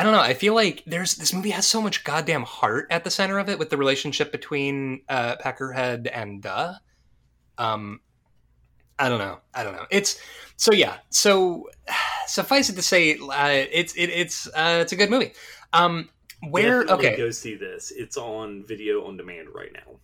[0.00, 0.20] I don't know.
[0.20, 3.50] I feel like there's this movie has so much goddamn heart at the center of
[3.50, 6.76] it with the relationship between uh, Peckerhead and Duh.
[7.58, 8.00] Um,
[8.98, 9.40] I don't know.
[9.52, 9.84] I don't know.
[9.90, 10.18] It's
[10.56, 10.96] so yeah.
[11.10, 11.68] So
[12.26, 15.32] suffice it to say, uh, it's it, it's uh, it's a good movie.
[15.74, 16.08] Um,
[16.48, 17.90] where Definitely okay, go see this.
[17.94, 19.98] It's on video on demand right now.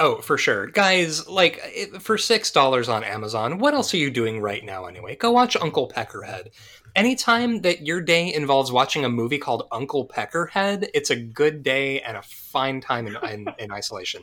[0.00, 0.68] Oh, for sure.
[0.68, 5.14] Guys, like it, for $6 on Amazon, what else are you doing right now anyway?
[5.14, 6.48] Go watch Uncle Peckerhead.
[6.96, 12.00] Anytime that your day involves watching a movie called Uncle Peckerhead, it's a good day
[12.00, 14.22] and a fine time in, in, in isolation.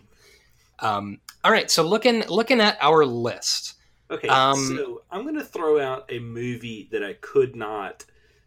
[0.79, 3.75] Um, all right, so looking looking at our list.
[4.09, 8.05] Okay, Um, so I'm going to throw out a movie that I could not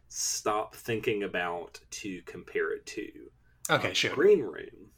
[0.08, 3.10] stop thinking about to compare it to.
[3.70, 4.14] Okay, Um, sure.
[4.14, 4.90] Green Room.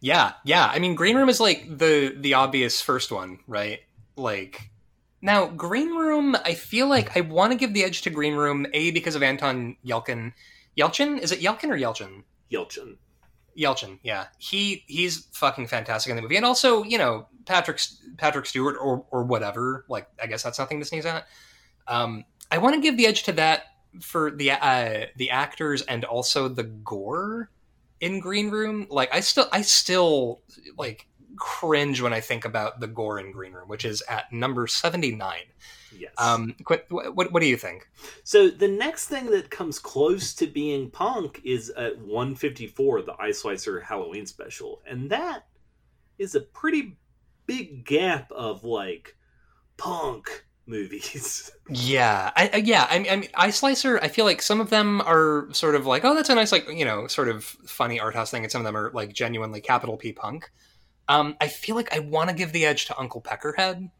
[0.00, 0.66] Yeah, yeah.
[0.72, 3.80] I mean, Green Room is like the the obvious first one, right?
[4.16, 4.70] Like
[5.22, 6.36] now, Green Room.
[6.44, 9.22] I feel like I want to give the edge to Green Room a because of
[9.22, 10.32] Anton Yelkin.
[10.78, 12.22] Yelchin is it Yelkin or Yelchin?
[12.52, 12.96] Yelchin.
[13.58, 17.80] Yelchin, yeah, he he's fucking fantastic in the movie, and also you know Patrick
[18.18, 19.86] Patrick Stewart or or whatever.
[19.88, 21.26] Like I guess that's nothing to sneeze at.
[21.88, 23.64] Um, I want to give the edge to that
[24.02, 27.50] for the uh, the actors and also the gore
[28.00, 28.86] in Green Room.
[28.90, 30.42] Like I still I still
[30.76, 34.66] like cringe when I think about the gore in Green Room, which is at number
[34.66, 35.44] seventy nine.
[35.98, 36.12] Yes.
[36.18, 37.88] Um, Qu- what what do you think?
[38.24, 43.40] so the next thing that comes close to being punk is at 154, the Ice
[43.40, 45.46] Slicer Halloween special, and that
[46.18, 46.98] is a pretty
[47.46, 49.16] big gap of like
[49.76, 51.50] punk movies.
[51.68, 53.98] Yeah, I, I yeah, I mean, I mean, Ice Slicer.
[54.00, 56.68] I feel like some of them are sort of like, oh, that's a nice, like
[56.70, 59.60] you know, sort of funny art house thing, and some of them are like genuinely
[59.60, 60.52] capital P punk.
[61.08, 63.90] Um, I feel like I want to give the edge to Uncle Peckerhead.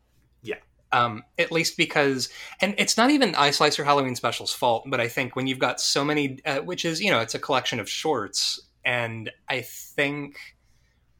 [0.42, 0.56] Yeah.
[0.92, 2.28] Um, at least because,
[2.60, 5.80] and it's not even Ice Slicer Halloween Special's fault, but I think when you've got
[5.80, 10.38] so many, uh, which is you know, it's a collection of shorts, and I think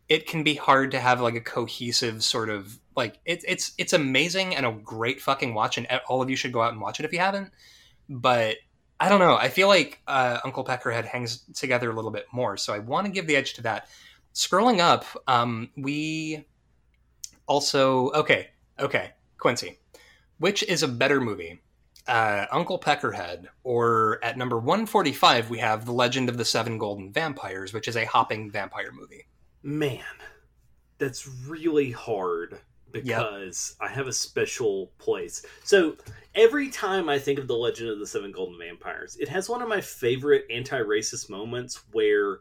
[0.09, 3.93] it can be hard to have like a cohesive sort of like it's it's it's
[3.93, 7.01] amazing and a great fucking watch and all of you should go out and watch
[7.01, 7.51] it if you haven't
[8.09, 8.57] but
[9.01, 12.57] i don't know i feel like uh, uncle peckerhead hangs together a little bit more
[12.57, 13.89] so i want to give the edge to that
[14.37, 16.47] scrolling up um, we
[17.47, 19.79] also okay okay quincy
[20.39, 21.61] which is a better movie?
[22.07, 27.13] Uh, uncle peckerhead or at number 145 we have the legend of the seven golden
[27.13, 29.27] vampires which is a hopping vampire movie.
[29.65, 30.05] Man,
[30.99, 32.61] that's really hard
[32.93, 35.45] because I have a special place.
[35.65, 35.97] So
[36.37, 39.61] every time I think of the Legend of the Seven Golden Vampires, it has one
[39.61, 42.39] of my favorite anti-racist moments where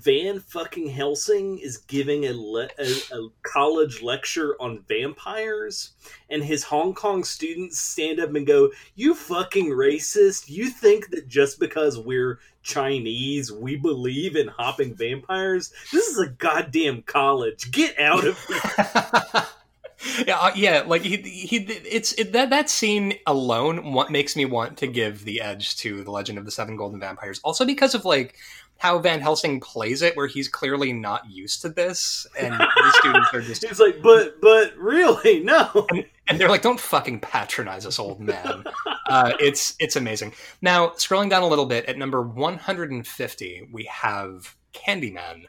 [0.00, 5.92] Van fucking Helsing is giving a, le- a, a college lecture on vampires,
[6.28, 10.50] and his Hong Kong students stand up and go, "You fucking racist!
[10.50, 15.72] You think that just because we're Chinese, we believe in hopping vampires?
[15.92, 17.70] This is a goddamn college.
[17.70, 19.46] Get out of here!"
[20.26, 24.44] yeah, uh, yeah, like he, he, it's it, that that scene alone what makes me
[24.44, 27.40] want to give the edge to the Legend of the Seven Golden Vampires.
[27.42, 28.36] Also because of like
[28.78, 33.28] how Van Helsing plays it, where he's clearly not used to this, and the students
[33.32, 35.86] are just He's like, "But, but really, no."
[36.28, 38.64] and they're like, "Don't fucking patronize us, old man."
[39.08, 40.34] uh, it's it's amazing.
[40.60, 45.44] Now, scrolling down a little bit, at number one hundred and fifty, we have Candyman,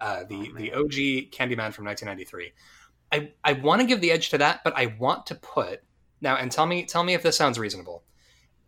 [0.00, 0.72] uh, the Oh, the.
[0.72, 2.52] OG Candyman from nineteen ninety three.
[3.10, 5.82] I I want to give the edge to that, but I want to put
[6.20, 8.02] now and tell me tell me if this sounds reasonable.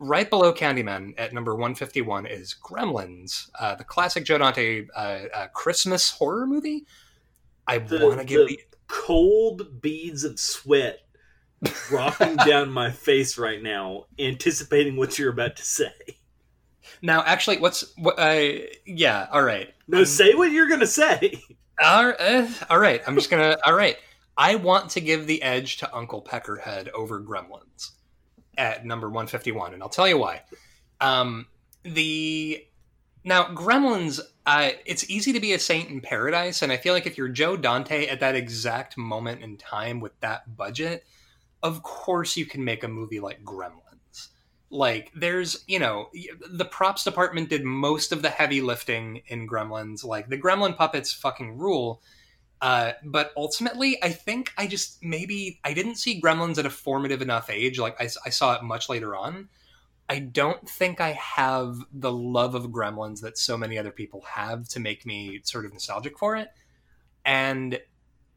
[0.01, 4.99] Right below Candyman at number 151 is Gremlins, uh, the classic Joe Dante uh,
[5.35, 6.87] uh, Christmas horror movie.
[7.67, 11.01] I want to give the- Cold beads of sweat
[11.89, 15.93] dropping down my face right now, anticipating what you're about to say.
[17.03, 17.23] now.
[17.25, 18.19] Actually, what's what?
[18.19, 19.75] Uh, yeah, all right.
[19.89, 21.43] No, say what you're gonna say.
[21.83, 23.59] All, uh, all right, I'm just gonna.
[23.67, 23.97] All right,
[24.39, 27.91] I want to give the edge to Uncle Peckerhead over Gremlins
[28.59, 30.43] at number 151, and I'll tell you why.
[31.01, 31.47] Um,
[31.85, 32.65] the
[33.25, 37.07] now Gremlins, uh, it's easy to be a saint in paradise, and I feel like
[37.07, 41.05] if you're Joe Dante at that exact moment in time with that budget,
[41.63, 44.29] of course you can make a movie like Gremlins.
[44.71, 46.09] Like there's, you know,
[46.51, 50.05] the props department did most of the heavy lifting in Gremlins.
[50.05, 52.03] Like the Gremlin puppets fucking rule.
[52.61, 57.23] Uh, but ultimately, I think I just maybe I didn't see Gremlins at a formative
[57.23, 57.79] enough age.
[57.79, 59.49] Like I, I saw it much later on.
[60.09, 64.67] I don't think I have the love of Gremlins that so many other people have
[64.69, 66.49] to make me sort of nostalgic for it.
[67.25, 67.79] And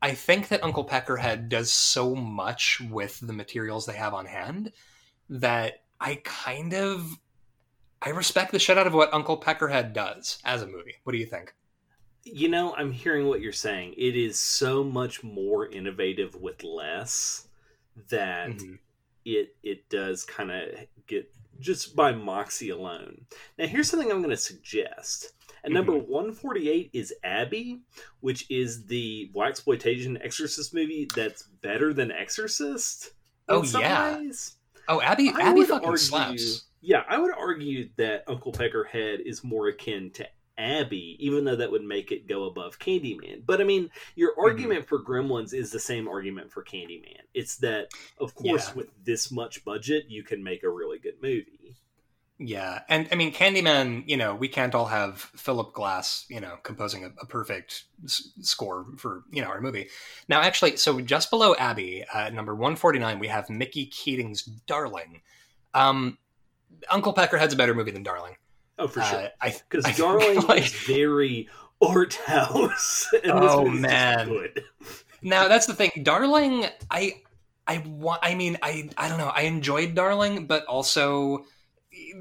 [0.02, 4.74] I think that Uncle Peckerhead does so much with the materials they have on hand
[5.30, 7.18] that I kind of
[8.02, 10.96] I respect the shit out of what Uncle Peckerhead does as a movie.
[11.04, 11.54] What do you think?
[12.24, 13.96] You know, I'm hearing what you're saying.
[13.98, 17.48] It is so much more innovative with less
[18.10, 18.80] that Mhm.
[19.26, 20.70] it it does kind of
[21.08, 23.26] get just by moxie alone.
[23.58, 25.34] Now, here's something I'm going to suggest.
[25.64, 27.82] And number 148 is Abby,
[28.22, 33.12] which is the black exploitation Exorcist movie that's better than Exorcist.
[33.48, 34.18] Oh, yeah.
[34.18, 34.58] ways.
[34.88, 36.66] Oh, Abby I Abby fucking argue- slaps.
[36.82, 41.72] Yeah, I would argue that Uncle Peckerhead is more akin to Abby, even though that
[41.72, 43.44] would make it go above Candyman.
[43.46, 44.42] But I mean, your Mm-hmm.
[44.46, 47.22] argument for Gremlins is the same argument for Candyman.
[47.34, 47.88] It's that,
[48.20, 48.74] of course, Yeah.
[48.76, 51.76] with this much budget, you can make a really good movie.
[52.44, 54.04] Yeah, and I mean, Candyman.
[54.08, 56.26] You know, we can't all have Philip Glass.
[56.28, 59.90] You know, composing a, a perfect s- score for you know our movie.
[60.28, 64.42] Now, actually, so just below Abby, uh, number one forty nine, we have Mickey Keating's
[64.42, 65.22] Darling.
[65.76, 66.18] Um,
[66.90, 68.38] Uncle Peckerhead's a better movie than Darling.
[68.82, 69.30] Oh, for sure.
[69.42, 71.48] Uh, Because I Darling like- is very
[71.82, 73.08] art house.
[73.24, 74.48] and Oh, man.
[75.22, 75.92] Now that's the thing.
[76.04, 77.22] Darling, I,
[77.68, 78.22] I want.
[78.24, 79.32] I mean, I, I don't know.
[79.34, 81.46] I enjoyed Darling, but also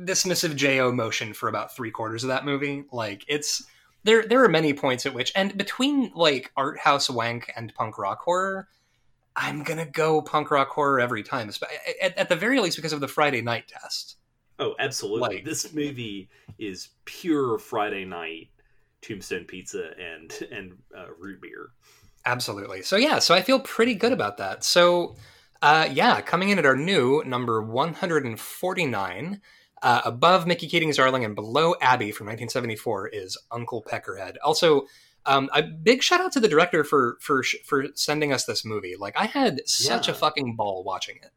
[0.02, 2.84] dismissive Jo motion for about three quarters of that movie.
[2.92, 3.64] Like it's
[4.04, 4.22] there.
[4.26, 8.20] There are many points at which, and between like art house wank and punk rock
[8.20, 8.68] horror,
[9.34, 11.50] I'm gonna go punk rock horror every time.
[12.02, 14.16] At, at the very least, because of the Friday night test.
[14.60, 15.36] Oh, absolutely.
[15.36, 18.50] Like- this movie is pure Friday night
[19.02, 21.70] tombstone pizza and and uh, root beer.
[22.26, 22.82] Absolutely.
[22.82, 24.62] So yeah, so I feel pretty good about that.
[24.62, 25.16] So
[25.62, 29.40] uh, yeah, coming in at our new number 149,
[29.82, 34.36] uh, above Mickey Keating's Darling and below Abby from 1974 is Uncle Peckerhead.
[34.44, 34.86] Also,
[35.26, 38.96] um, a big shout out to the director for for for sending us this movie.
[38.98, 41.30] Like I had such a fucking ball watching it.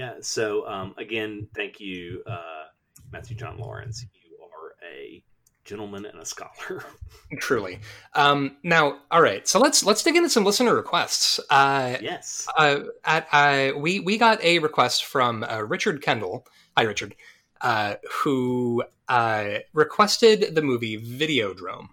[0.00, 0.14] Yeah.
[0.22, 2.64] So um, again, thank you, uh,
[3.12, 4.06] Matthew John Lawrence.
[4.14, 5.22] You are a
[5.66, 6.82] gentleman and a scholar.
[7.38, 7.80] Truly.
[8.14, 9.46] Um, now, all right.
[9.46, 11.38] So let's let's dig into some listener requests.
[11.50, 12.48] Uh, yes.
[12.56, 16.46] uh, at uh, we we got a request from uh, Richard Kendall.
[16.78, 17.14] Hi, Richard,
[17.60, 21.88] uh, who uh, requested the movie Videodrome.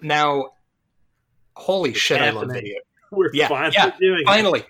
[0.00, 0.54] Now,
[1.54, 2.80] holy It's shit, I love video.
[3.14, 4.26] We're yeah, finally yeah, doing it.
[4.26, 4.64] Finally,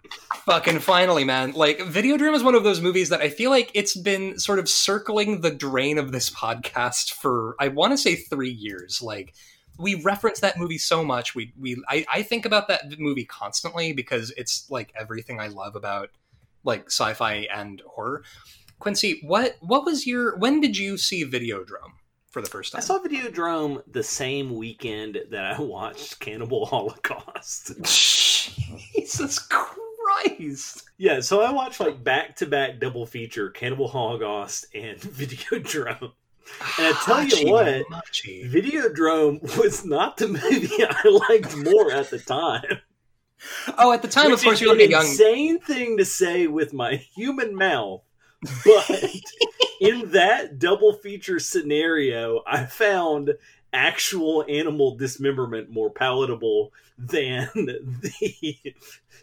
[0.45, 1.53] fucking finally, man!
[1.53, 4.69] Like Videodrome is one of those movies that I feel like it's been sort of
[4.69, 9.01] circling the drain of this podcast for I want to say three years.
[9.03, 9.35] Like
[9.79, 11.35] we reference that movie so much.
[11.35, 15.77] We we I, I think about that movie constantly because it's like everything I love
[15.77, 16.11] about
[16.65, 18.25] like sci-fi and horror.
[18.79, 21.95] Quincy, what what was your when did you see Videodrome
[22.31, 22.79] for the first time?
[22.79, 22.87] I time?
[22.87, 27.73] saw Videodrome the same weekend that I watched Cannibal Holocaust.
[28.95, 30.85] Jesus Christ!
[30.99, 36.13] Yeah, so I watched like back to back double feature Cannibal Holocaust and Videodrome.
[36.79, 38.45] And I tell you Hachi what, machi.
[38.49, 42.81] Videodrome was not the movie I liked more at the time.
[43.79, 45.07] Oh, at the time, Which of course, is you're an looking young.
[45.07, 48.03] insane thing to say with my human mouth,
[48.65, 48.91] but
[49.81, 53.35] in that double feature scenario, I found
[53.75, 58.57] actual animal dismemberment more palatable than the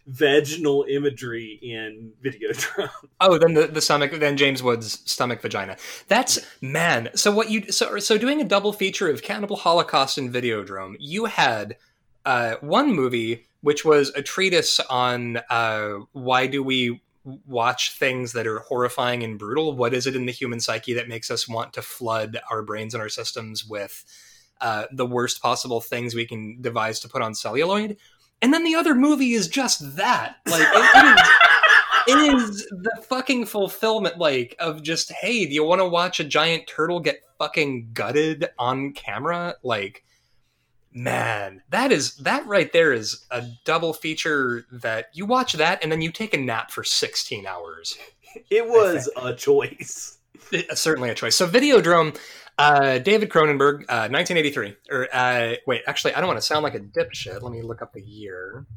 [0.06, 2.90] vaginal imagery in Videodrome.
[3.22, 5.78] Oh, then the, the stomach, then James Woods' stomach vagina.
[6.08, 7.10] That's man.
[7.16, 11.26] So what you so so doing a double feature of Cannibal Holocaust and Videodrome, you
[11.26, 11.78] had
[12.26, 17.00] uh, one movie which was a treatise on uh, why do we
[17.46, 19.76] watch things that are horrifying and brutal.
[19.76, 22.94] What is it in the human psyche that makes us want to flood our brains
[22.94, 24.04] and our systems with
[24.62, 27.98] uh, the worst possible things we can devise to put on celluloid?
[28.42, 30.38] And then the other movie is just that.
[30.48, 31.28] Like it-
[32.08, 35.88] it is it is the fucking fulfillment like of just hey do you want to
[35.88, 40.04] watch a giant turtle get fucking gutted on camera like
[40.94, 45.92] man that is that right there is a double feature that you watch that and
[45.92, 47.98] then you take a nap for 16 hours
[48.50, 50.18] It was a choice.
[50.52, 52.18] It- certainly a choice so videodrome
[52.62, 54.76] uh, David Cronenberg, uh, 1983.
[54.92, 57.42] Or uh, wait, actually, I don't want to sound like a dipshit.
[57.42, 58.68] Let me look up the year.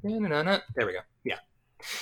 [0.74, 1.00] There we go.
[1.22, 1.36] Yeah.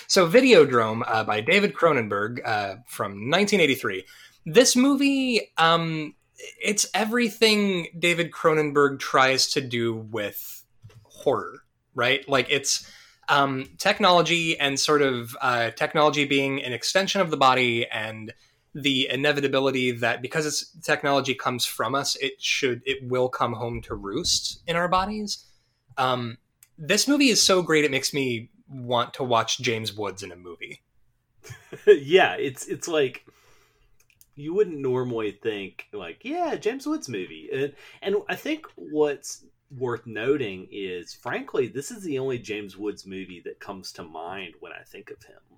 [0.06, 4.04] So, Videodrome uh, by David Cronenberg uh, from 1983.
[4.46, 6.14] This movie, um,
[6.60, 10.64] it's everything David Cronenberg tries to do with
[11.02, 11.64] horror,
[11.96, 12.28] right?
[12.28, 12.88] Like it's
[13.28, 18.32] um, technology and sort of uh, technology being an extension of the body and
[18.74, 23.82] the inevitability that because its technology comes from us, it should it will come home
[23.82, 25.44] to roost in our bodies.
[25.96, 26.38] Um,
[26.78, 30.36] this movie is so great; it makes me want to watch James Woods in a
[30.36, 30.82] movie.
[31.86, 33.24] yeah, it's it's like
[34.34, 37.48] you wouldn't normally think like, yeah, James Woods movie.
[37.52, 39.44] And and I think what's
[39.76, 44.54] worth noting is frankly, this is the only James Woods movie that comes to mind
[44.60, 45.51] when I think of him.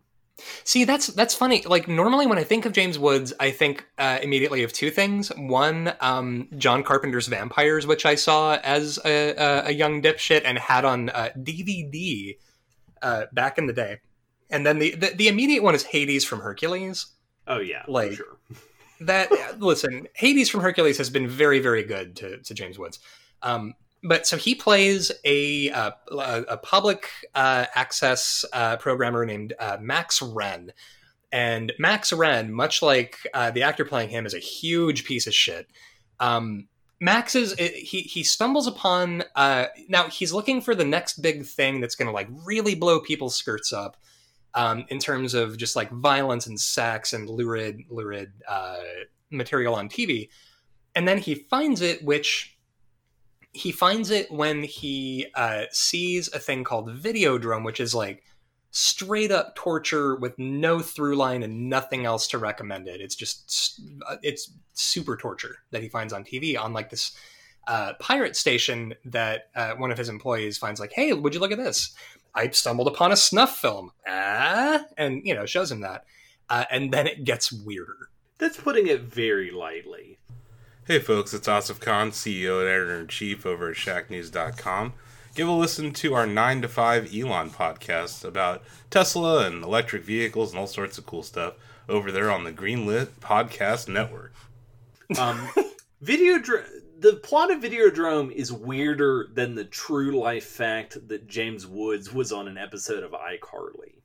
[0.64, 1.62] See, that's that's funny.
[1.62, 5.28] Like normally, when I think of James Woods, I think uh, immediately of two things.
[5.36, 10.58] One, um, John Carpenter's Vampires, which I saw as a, a, a young dipshit and
[10.58, 12.36] had on uh, DVD
[13.00, 14.00] uh, back in the day.
[14.50, 17.06] And then the, the, the immediate one is Hades from Hercules.
[17.46, 18.38] Oh yeah, like sure.
[19.00, 19.60] that.
[19.60, 22.98] listen, Hades from Hercules has been very very good to to James Woods.
[23.42, 23.74] Um,
[24.04, 30.20] but so he plays a uh, a public uh, access uh, programmer named uh, Max
[30.20, 30.70] Renn,
[31.32, 35.34] and Max Renn, much like uh, the actor playing him, is a huge piece of
[35.34, 35.66] shit.
[36.20, 36.68] Um,
[37.00, 41.80] Max is he he stumbles upon uh, now he's looking for the next big thing
[41.80, 43.96] that's going to like really blow people's skirts up.
[44.56, 48.30] Um, in terms of just like violence and sex and lurid, lurid
[49.28, 50.28] material on TV,
[50.94, 52.53] and then he finds it, which
[53.54, 58.24] he finds it when he uh, sees a thing called Videodrome, which is like
[58.72, 63.00] straight up torture with no through line and nothing else to recommend it.
[63.00, 67.16] It's just uh, it's super torture that he finds on TV on like this
[67.68, 71.52] uh, pirate station that uh, one of his employees finds like, hey, would you look
[71.52, 71.94] at this?
[72.34, 76.04] I stumbled upon a snuff film, ah, and you know shows him that,
[76.50, 78.10] uh, and then it gets weirder.
[78.38, 80.13] That's putting it very lightly.
[80.86, 84.92] Hey folks, it's Asif Khan, CEO and editor in chief over at ShackNews.com.
[85.34, 90.50] Give a listen to our 9 to 5 Elon podcast about Tesla and electric vehicles
[90.50, 91.54] and all sorts of cool stuff
[91.88, 94.34] over there on the Greenlit Podcast Network.
[95.18, 95.48] Um,
[96.04, 96.66] Videodrome.
[96.98, 102.30] The plot of Videodrome is weirder than the true life fact that James Woods was
[102.30, 104.02] on an episode of iCarly.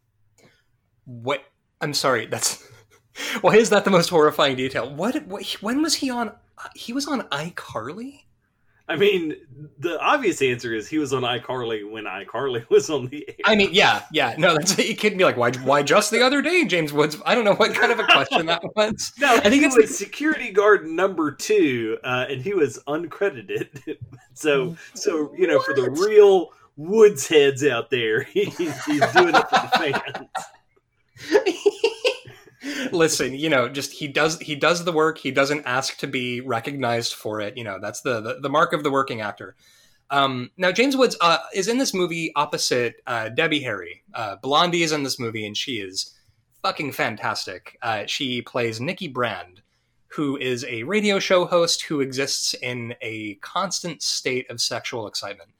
[1.03, 1.43] What?
[1.81, 2.25] I'm sorry.
[2.27, 2.65] That's
[3.41, 4.89] why is that the most horrifying detail?
[4.89, 5.25] What?
[5.25, 6.31] what when was he on
[6.75, 8.21] he was on iCarly.
[8.89, 9.35] I mean,
[9.77, 13.35] the obvious answer is he was on iCarly when iCarly was on the air.
[13.45, 14.33] I mean, yeah, yeah.
[14.39, 15.51] No, that's you could be like, why?
[15.51, 17.15] Why just the other day, James Woods?
[17.23, 19.13] I don't know what kind of a question that was.
[19.19, 23.97] no, I think it's was security guard number two, uh, and he was uncredited.
[24.33, 25.65] so, so you know, what?
[25.67, 30.27] for the real Woods heads out there, he, he's doing it for the fans.
[32.91, 35.17] Listen you know just he does he does the work.
[35.17, 37.57] He doesn't ask to be recognized for it.
[37.57, 39.55] You know that's the the, the mark of the working actor.
[40.11, 44.03] Um, now james woods uh, is in this movie opposite uh, debbie harry.
[44.13, 46.15] Uh, blondie is in this movie and she is
[46.63, 47.77] fucking fantastic.
[47.81, 49.61] Uh, she plays nikki brand
[50.09, 55.51] who is a radio show host who exists in a constant state of sexual excitement.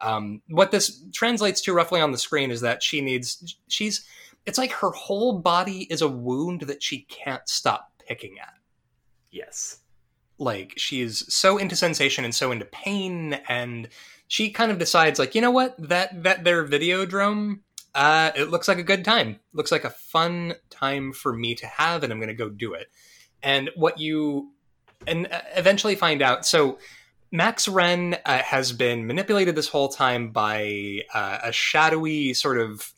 [0.00, 4.04] Um, what this translates to roughly on the screen is that she needs she's
[4.46, 8.54] it's like her whole body is a wound that she can't stop picking at.
[9.30, 9.78] Yes.
[10.38, 13.88] Like she's so into sensation and so into pain and
[14.28, 15.76] she kind of decides like, you know what?
[15.78, 17.60] That that their videodrome
[17.94, 19.38] uh it looks like a good time.
[19.52, 22.74] Looks like a fun time for me to have and I'm going to go do
[22.74, 22.88] it.
[23.42, 24.52] And what you
[25.06, 26.78] and uh, eventually find out so
[27.34, 32.92] Max Renn uh, has been manipulated this whole time by uh, a shadowy sort of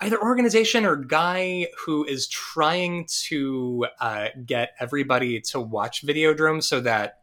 [0.00, 6.80] either organization or guy who is trying to uh, get everybody to watch Videodrome so
[6.80, 7.18] that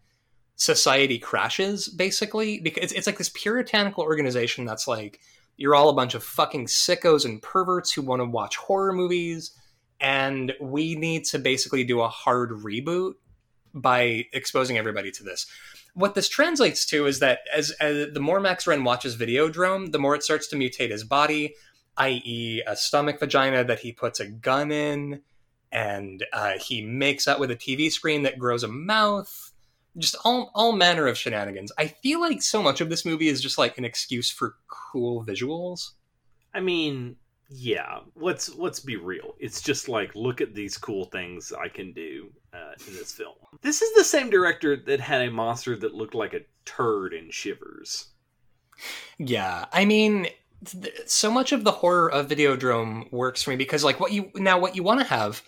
[0.56, 2.60] society crashes, basically.
[2.60, 5.20] Because it's, it's like this puritanical organization that's like,
[5.58, 9.52] you're all a bunch of fucking sickos and perverts who want to watch horror movies,
[10.00, 13.14] and we need to basically do a hard reboot
[13.74, 15.48] by exposing everybody to this.
[15.96, 19.98] What this translates to is that as, as the more Max Renn watches Videodrome, the
[19.98, 21.56] more it starts to mutate his body,
[21.98, 25.22] i.e., a stomach vagina that he puts a gun in,
[25.72, 29.52] and uh, he makes out with a TV screen that grows a mouth.
[29.98, 31.72] Just all all manner of shenanigans.
[31.78, 35.26] I feel like so much of this movie is just like an excuse for cool
[35.26, 35.92] visuals.
[36.54, 37.16] I mean,
[37.50, 38.00] yeah.
[38.16, 39.36] Let's let's be real.
[39.40, 43.36] It's just like look at these cool things I can do uh, in this film.
[43.62, 47.32] This is the same director that had a monster that looked like a turd in
[47.32, 48.08] Shivers.
[49.18, 50.28] Yeah, I mean,
[51.06, 54.60] so much of the horror of Videodrome works for me because like what you now
[54.60, 55.42] what you want to have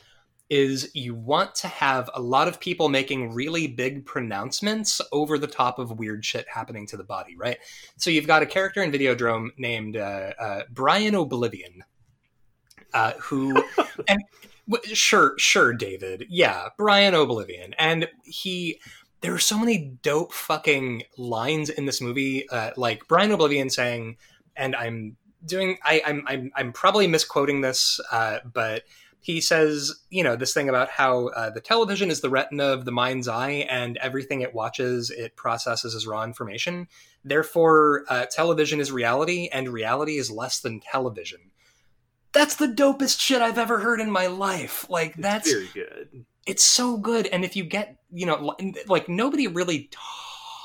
[0.50, 5.48] is you want to have a lot of people making really big pronouncements over the
[5.48, 7.60] top of weird shit happening to the body, right?
[7.98, 11.84] So you've got a character in Videodrome named uh, uh, Brian Oblivion,
[12.96, 13.64] uh, who
[14.08, 14.20] and
[14.70, 16.26] W- Sure, sure, David.
[16.30, 18.80] Yeah, Brian Oblivion, and he.
[19.22, 24.16] There are so many dope fucking lines in this movie, uh, like Brian Oblivion saying,
[24.60, 28.84] and I'm doing, I, I'm, I'm, I'm probably misquoting this, uh, but
[29.22, 32.86] he says, you know, this thing about how uh, the television is the retina of
[32.86, 36.88] the mind's eye, and everything it watches, it processes as raw information.
[37.26, 41.40] Therefore, uh, television is reality, and reality is less than television.
[42.32, 44.90] That's the dopest shit I've ever heard in my life.
[44.90, 46.26] Like It's that's very good.
[46.46, 48.56] it's so good and if you get you know
[48.88, 49.90] like nobody really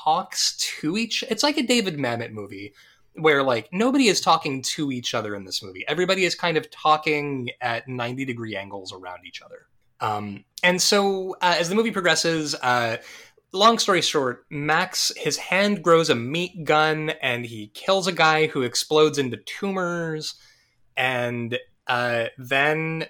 [0.03, 2.73] talks to each it's like a david mamet movie
[3.15, 6.69] where like nobody is talking to each other in this movie everybody is kind of
[6.71, 9.67] talking at 90 degree angles around each other
[10.01, 12.97] um, and so uh, as the movie progresses uh,
[13.53, 18.47] long story short max his hand grows a meat gun and he kills a guy
[18.47, 20.35] who explodes into tumors
[20.97, 21.57] and
[21.87, 23.05] uh, then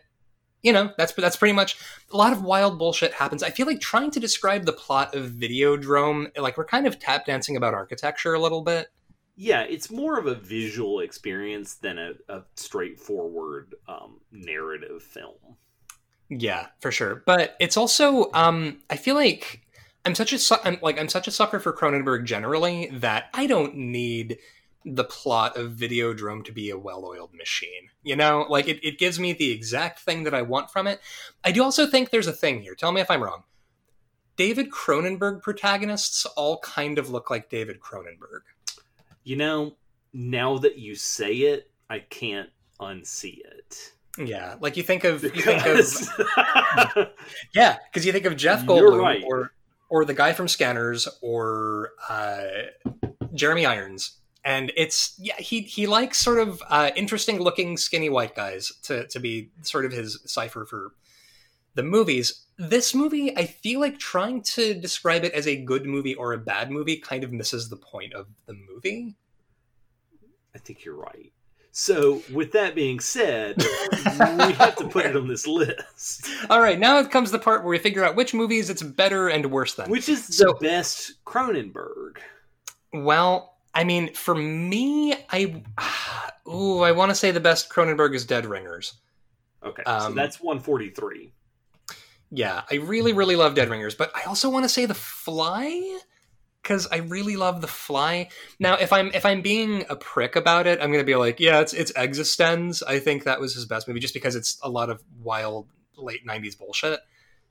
[0.65, 1.77] you know that's that's pretty much
[2.11, 3.43] a lot of wild bullshit happens.
[3.43, 7.25] I feel like trying to describe the plot of Videodrome, like we're kind of tap
[7.25, 8.87] dancing about architecture a little bit.
[9.35, 15.57] Yeah, it's more of a visual experience than a, a straightforward um, narrative film.
[16.29, 17.21] Yeah, for sure.
[17.25, 19.61] But it's also, um, I feel like
[20.05, 23.47] I'm such a su- I'm, like I'm such a sucker for Cronenberg generally that I
[23.47, 24.37] don't need
[24.85, 27.89] the plot of Videodrome to be a well-oiled machine.
[28.03, 31.01] You know, like it, it gives me the exact thing that I want from it.
[31.43, 32.75] I do also think there's a thing here.
[32.75, 33.43] Tell me if I'm wrong.
[34.37, 38.41] David Cronenberg protagonists all kind of look like David Cronenberg.
[39.25, 39.75] You know,
[40.13, 42.49] now that you say it, I can't
[42.79, 43.91] unsee it.
[44.17, 47.09] Yeah, like you think of you think of
[47.53, 49.23] yeah, because you think of Jeff Goldblum right.
[49.25, 49.51] or
[49.89, 52.45] or the guy from Scanners or uh,
[53.33, 58.35] Jeremy Irons, and it's yeah he he likes sort of uh, interesting looking skinny white
[58.35, 60.93] guys to to be sort of his cipher for
[61.73, 62.44] the movies.
[62.57, 66.37] This movie, I feel like trying to describe it as a good movie or a
[66.37, 69.15] bad movie kind of misses the point of the movie.
[70.53, 71.31] I think you're right.
[71.73, 73.57] So, with that being said,
[73.91, 77.63] we have to put it on this list, All right, now it comes the part
[77.63, 79.89] where we figure out which movies it's better and worse than.
[79.89, 82.19] which is So- the best Cronenberg.
[82.93, 85.61] Well, I mean, for me, I
[86.47, 88.93] ooh, I want to say the best Cronenberg is Dead Ringers.
[89.61, 91.33] Okay, so Um, that's 143.
[92.35, 95.99] Yeah, I really, really love Dead Ringers, but I also want to say The Fly
[96.61, 98.29] because I really love The Fly.
[98.59, 101.39] Now, if I'm if I'm being a prick about it, I'm going to be like,
[101.39, 102.83] yeah, it's it's Existenz.
[102.85, 105.67] I think that was his best movie, just because it's a lot of wild
[105.97, 106.99] late '90s bullshit.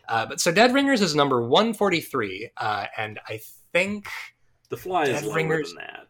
[0.09, 3.41] Uh, but so Dead Ringers is number 143, uh, and I
[3.72, 4.07] think
[4.68, 6.01] The Fly is Dead lower Ringers- than that.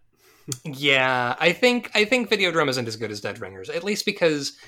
[0.65, 4.59] Yeah, I think I think Videodrome isn't as good as Dead Ringers, at least because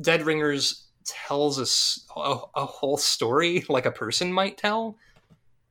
[0.00, 4.96] Dead Ringers tells us a, a whole story like a person might tell.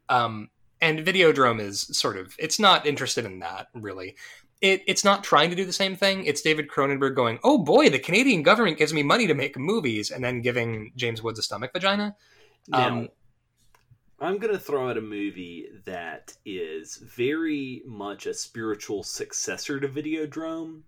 [0.09, 0.49] Um,
[0.81, 4.15] and Videodrome is sort of it's not interested in that really.
[4.61, 6.25] It, it's not trying to do the same thing.
[6.25, 10.11] It's David Cronenberg going, "Oh boy, the Canadian government gives me money to make movies,"
[10.11, 12.15] and then giving James Woods a stomach vagina.
[12.67, 13.09] Now, Um,
[14.19, 19.87] I'm going to throw out a movie that is very much a spiritual successor to
[19.89, 20.83] Videodrome.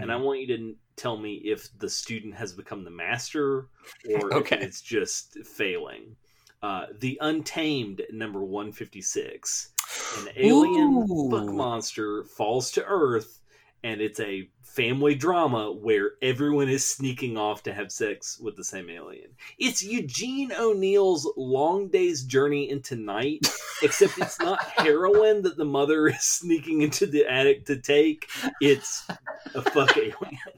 [0.00, 0.22] And I Mm-hmm.
[0.22, 3.68] want you to tell me if the student has become the master
[4.10, 4.56] or Okay.
[4.56, 6.16] if it's just failing.
[6.60, 9.70] Uh, the Untamed, number 156.
[10.18, 11.30] An alien Ooh.
[11.30, 13.40] fuck monster falls to Earth,
[13.84, 18.64] and it's a family drama where everyone is sneaking off to have sex with the
[18.64, 19.30] same alien.
[19.58, 23.46] It's Eugene O'Neill's Long Day's Journey into Night,
[23.82, 28.28] except it's not heroin that the mother is sneaking into the attic to take.
[28.60, 29.06] It's
[29.54, 30.14] a fuck alien.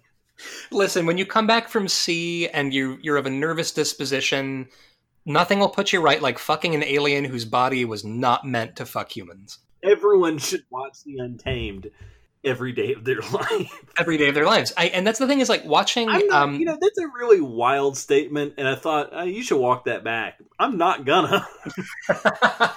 [0.70, 4.68] Listen, when you come back from sea and you you're of a nervous disposition,
[5.26, 8.86] nothing will put you right like fucking an alien whose body was not meant to
[8.86, 9.58] fuck humans.
[9.82, 11.90] Everyone should watch The Untamed
[12.44, 13.72] every day of their life.
[13.98, 14.72] every day of their lives.
[14.76, 16.06] I, and that's the thing is like watching.
[16.06, 19.58] Not, um, you know, that's a really wild statement, and I thought uh, you should
[19.58, 20.38] walk that back.
[20.58, 21.46] I'm not gonna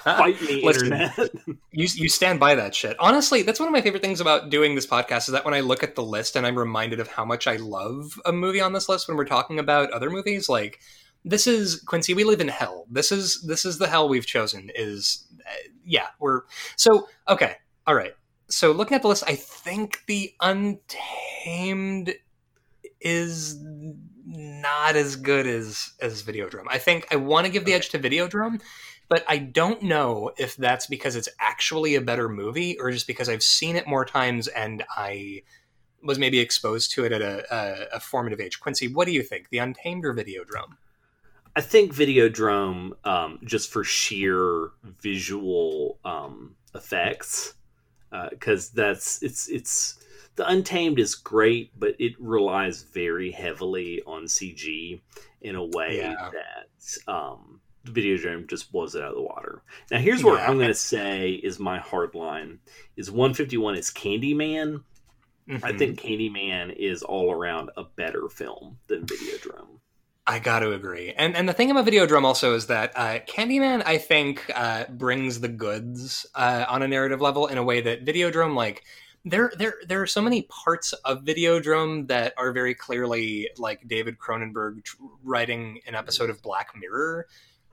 [0.03, 1.32] fight me, Listen, internet.
[1.72, 2.95] you you stand by that shit.
[2.99, 5.59] Honestly, that's one of my favorite things about doing this podcast is that when I
[5.61, 8.74] look at the list and I'm reminded of how much I love a movie on
[8.74, 10.80] this list when we're talking about other movies, like
[11.26, 12.14] this is Quincy.
[12.14, 12.86] We live in hell.
[12.89, 14.70] This is this is the hell we've chosen.
[14.76, 16.41] Is uh, yeah, we're
[16.76, 17.55] so okay.
[17.86, 18.14] All right.
[18.54, 22.14] So looking at the list, I think the Untamed
[23.01, 23.58] is
[24.26, 26.66] not as good as as Videodrome.
[26.70, 28.62] I think I want to give the edge to Videodrome,
[29.10, 33.28] but I don't know if that's because it's actually a better movie or just because
[33.28, 35.41] I've seen it more times and I
[36.04, 38.60] was maybe exposed to it at a, a, a formative age.
[38.60, 39.49] Quincy, what do you think?
[39.49, 40.78] The Untamed or Videodrome?
[41.56, 44.70] I think Videodrome, um, just for sheer
[45.01, 47.56] visual um, effects,
[48.32, 49.99] because uh, that's it's it's
[50.36, 54.99] the Untamed is great, but it relies very heavily on CG
[55.41, 56.32] in a way Yeah.
[56.32, 59.61] that um, Videodrome just blows it out of the water.
[59.91, 60.47] Now, here's where Yeah.
[60.49, 62.59] I'm going to say is my hard line:
[62.95, 64.84] is 151 is Candyman.
[65.49, 65.78] I Mhm.
[65.78, 69.80] think Candyman is all around a better film than video Videodrome.
[70.26, 71.13] I got to agree.
[71.17, 75.41] And and the thing about Videodrome also is that uh, Candyman, I think, uh, brings
[75.41, 78.84] the goods uh, on a narrative level in a way that Videodrome, like,
[79.26, 84.17] there there there are so many parts of Videodrome that are very clearly like David
[84.17, 84.86] Cronenberg
[85.24, 87.28] writing an episode of Black Mirror,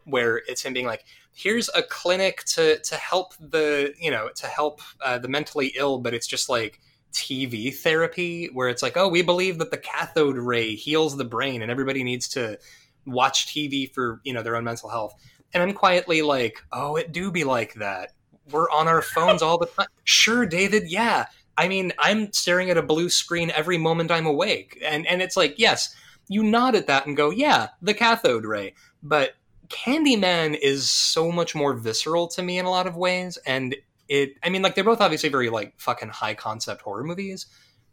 [0.05, 4.47] where it's him being like, "Here's a clinic to to help the you know to
[4.47, 6.81] help uh, the mentally ill," but it's just like
[7.13, 11.63] TV therapy where it's like, oh, we believe that the cathode ray heals the brain
[11.63, 12.59] and everybody needs to
[13.07, 15.15] watch TV for, you know, their own mental health.
[15.53, 18.13] And I'm quietly like, oh, it do be like that.
[18.51, 19.87] We're on our phones all the time.
[20.05, 21.27] Sure, David, yeah.
[21.57, 24.83] I mean, I'm staring at a blue screen every moment I'm awake.
[24.85, 25.95] And and it's like, yes,
[26.27, 28.75] you nod at that and go, yeah, the cathode ray.
[29.03, 29.35] But
[29.69, 33.77] Candyman is so much more visceral to me in a lot of ways and
[34.11, 37.47] it i mean like they're both obviously very like fucking high concept horror movies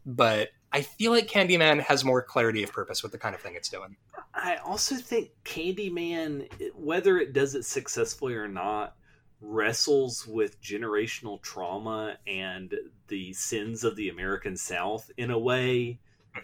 [0.05, 3.55] but i feel like candyman has more clarity of purpose with the kind of thing
[3.55, 3.95] it's doing.
[4.37, 8.95] I also think Candyman, whether it does it successfully or not,
[9.41, 12.73] wrestles with generational trauma and
[13.07, 15.99] the sins of the American South in a way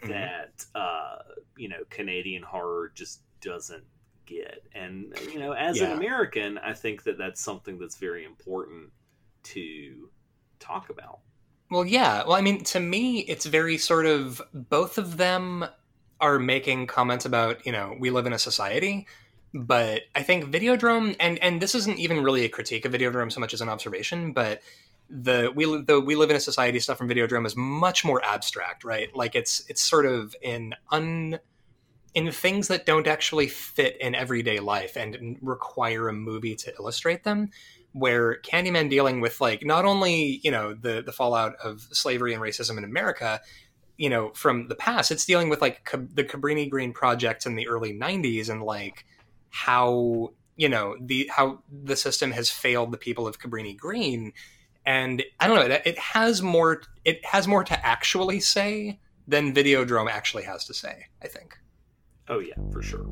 [0.08, 1.18] that uh,
[1.56, 3.84] you know Canadian horror just doesn't
[4.26, 4.64] get.
[4.74, 8.92] And you know, as an American, I think that that's something that's very important
[9.44, 10.10] to
[10.60, 11.20] talk about.
[11.70, 12.24] well yeah.
[12.24, 15.66] Well i mean to me it's very sort of both of them
[16.22, 19.08] are making comments about you know we live in a society
[19.54, 23.40] but i think videodrome and and this isn't even really a critique of videodrome so
[23.40, 24.62] much as an observation but
[25.10, 28.84] the we the we live in a society stuff from videodrome is much more abstract
[28.84, 29.16] right?
[29.16, 31.40] Like it's it's sort of in un
[32.14, 37.24] in things that don't actually fit in everyday life and require a movie to illustrate
[37.24, 37.50] them
[37.94, 42.42] where candyman dealing with like not only you know the the fallout of slavery and
[42.42, 43.40] racism in america
[43.98, 47.68] you know from the past it's dealing with like the cabrini green project in the
[47.68, 49.06] early 90s and like
[49.50, 54.34] how you know the how the system has failed the people of cabrini green
[54.86, 60.10] and i don't know it has more it has more to actually say than videodrome
[60.10, 61.58] actually has to say i think
[62.30, 63.06] Oh yeah, for sure.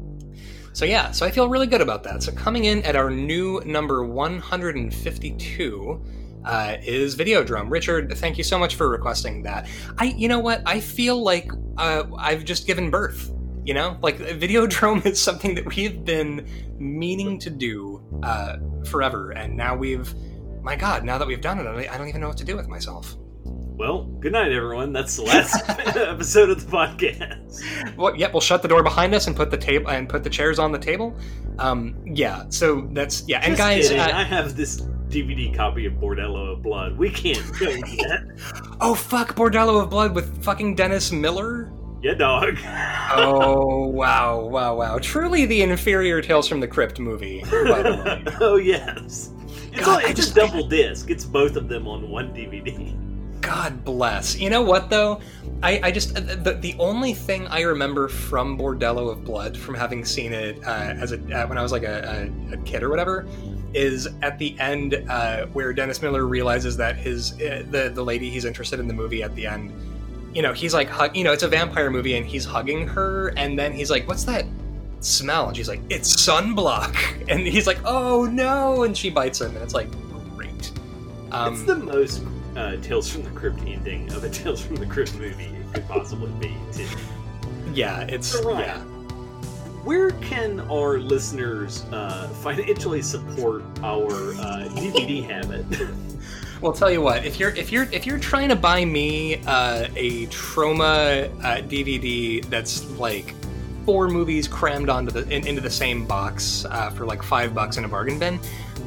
[0.73, 2.23] So yeah, so I feel really good about that.
[2.23, 6.05] So coming in at our new number 152
[6.45, 7.69] uh, is Videodrome.
[7.69, 9.67] Richard, thank you so much for requesting that.
[9.97, 10.61] I, you know what?
[10.65, 13.31] I feel like uh, I've just given birth.
[13.63, 16.47] You know, like Videodrome is something that we've been
[16.79, 20.13] meaning to do uh, forever, and now we've.
[20.63, 21.03] My God!
[21.03, 23.17] Now that we've done it, I don't even know what to do with myself.
[23.81, 24.93] Well, good night, everyone.
[24.93, 25.67] That's the last
[25.97, 27.97] episode of the podcast.
[27.97, 30.29] Well, yep, we'll shut the door behind us and put the table and put the
[30.29, 31.17] chairs on the table.
[31.57, 33.99] Um, yeah, so that's yeah, and Just guys, kidding.
[33.99, 36.95] uh, I have this DVD copy of Bordello of Blood.
[36.95, 38.19] We can't go yet.
[38.79, 41.73] Oh fuck, Bordello of Blood with fucking Dennis Miller.
[42.03, 42.59] yeah, dog.
[43.15, 44.99] Oh wow, wow, wow!
[44.99, 47.41] Truly the inferior Tales from the Crypt movie.
[47.45, 48.33] By the way.
[48.41, 49.31] oh yes.
[49.73, 51.09] It's, God, all, I it's just- a double disc.
[51.09, 52.95] It's both of them on one DVD.
[53.41, 54.39] God bless.
[54.39, 55.19] You know what though?
[55.63, 60.05] I, I just the, the only thing I remember from Bordello of Blood, from having
[60.05, 62.89] seen it uh, as a uh, when I was like a, a, a kid or
[62.89, 63.27] whatever,
[63.73, 68.29] is at the end uh, where Dennis Miller realizes that his uh, the the lady
[68.29, 69.71] he's interested in the movie at the end,
[70.33, 73.29] you know, he's like hug, you know, it's a vampire movie and he's hugging her,
[73.37, 74.45] and then he's like, "What's that?"
[75.03, 79.47] smell and she's like it's sunblock and he's like oh no and she bites him
[79.55, 79.89] and it's like
[80.35, 80.71] great
[81.31, 82.23] um, it's the most
[82.55, 85.87] uh, Tales from the Crypt ending of a Tales from the Crypt movie it could
[85.87, 86.55] possibly be.
[86.73, 86.87] Too.
[87.73, 88.65] yeah it's Right.
[88.67, 88.77] yeah
[89.83, 95.65] Where can our listeners uh, financially support our uh, DVD habit?
[96.61, 99.87] Well, tell you what, if you're if you're if you're trying to buy me uh,
[99.95, 103.33] a trauma uh, DVD that's like
[103.85, 107.77] four movies crammed onto the in, into the same box uh, for like five bucks
[107.77, 108.39] in a bargain bin,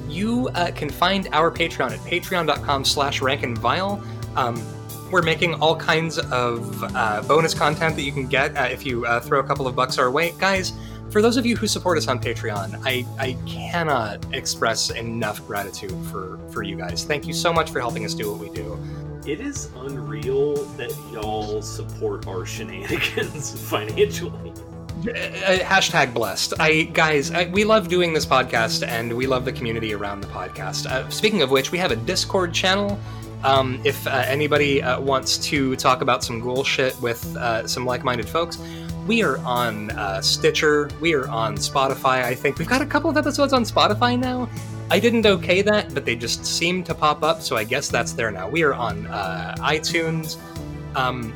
[0.09, 4.03] you uh, can find our Patreon at patreon.com/slash rank and vile.
[4.37, 4.63] Um,
[5.11, 9.07] we're making all kinds of uh, bonus content that you can get uh, if you
[9.07, 10.73] uh, throw a couple of bucks our way, guys.
[11.11, 15.95] For those of you who support us on Patreon, I, I cannot express enough gratitude
[16.11, 17.05] for, for you guys.
[17.05, 18.77] Thank you so much for helping us do what we do.
[19.25, 24.53] it is unreal that y'all support our shenanigans financially.
[25.09, 26.55] Uh, hashtag blessed.
[26.59, 30.29] I guys, I, we love doing this podcast, and we love the community around the
[30.29, 30.87] podcast.
[30.87, 32.99] Uh, speaking of which, we have a Discord channel.
[33.43, 37.85] Um, if uh, anybody uh, wants to talk about some ghoul shit with uh, some
[37.85, 38.59] like-minded folks,
[39.07, 40.89] we are on uh, Stitcher.
[41.01, 42.25] We are on Spotify.
[42.25, 44.49] I think we've got a couple of episodes on Spotify now.
[44.91, 48.13] I didn't okay that, but they just seem to pop up, so I guess that's
[48.13, 48.49] there now.
[48.49, 50.39] We are on uh, iTunes.
[50.95, 51.35] Um,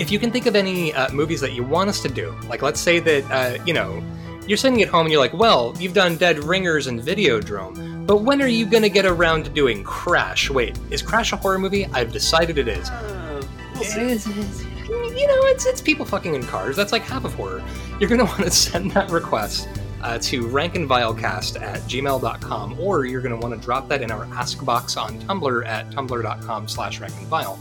[0.00, 2.62] if you can think of any uh, movies that you want us to do, like
[2.62, 4.02] let's say that uh, you know
[4.46, 8.22] you're sitting at home and you're like, well, you've done Dead Ringers and Videodrome, but
[8.22, 10.50] when are you going to get around to doing Crash?
[10.50, 11.86] Wait, is Crash a horror movie?
[11.86, 12.88] I've decided it is.
[12.90, 13.42] Uh,
[13.74, 14.00] we'll It see.
[14.00, 16.74] is- it's- you know, it's it's people fucking in cars.
[16.74, 17.62] That's like half of horror.
[18.00, 19.68] You're gonna want to send that request
[20.02, 24.64] uh, to rankandvilecast at gmail.com, or you're gonna want to drop that in our ask
[24.64, 27.56] box on Tumblr at tumblr.com slash rankandvile.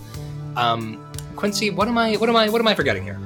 [0.58, 1.06] Um,
[1.40, 3.18] Quincy, what am I what am I what am I forgetting here?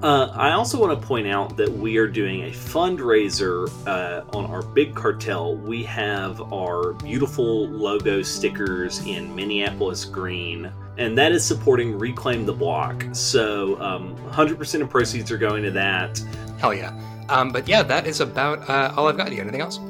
[0.00, 4.46] Uh, I also want to point out that we are doing a fundraiser uh, on
[4.46, 5.56] our big cartel.
[5.56, 12.52] We have our beautiful logo stickers in Minneapolis green, and that is supporting Reclaim the
[12.52, 13.04] Block.
[13.10, 16.22] So um, 100% of proceeds are going to that.
[16.60, 16.96] Hell yeah.
[17.28, 19.32] Um, but yeah, that is about uh, all I've got.
[19.32, 19.80] You got anything else?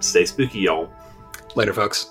[0.00, 0.90] Stay spooky, y'all.
[1.56, 2.10] Later, folks.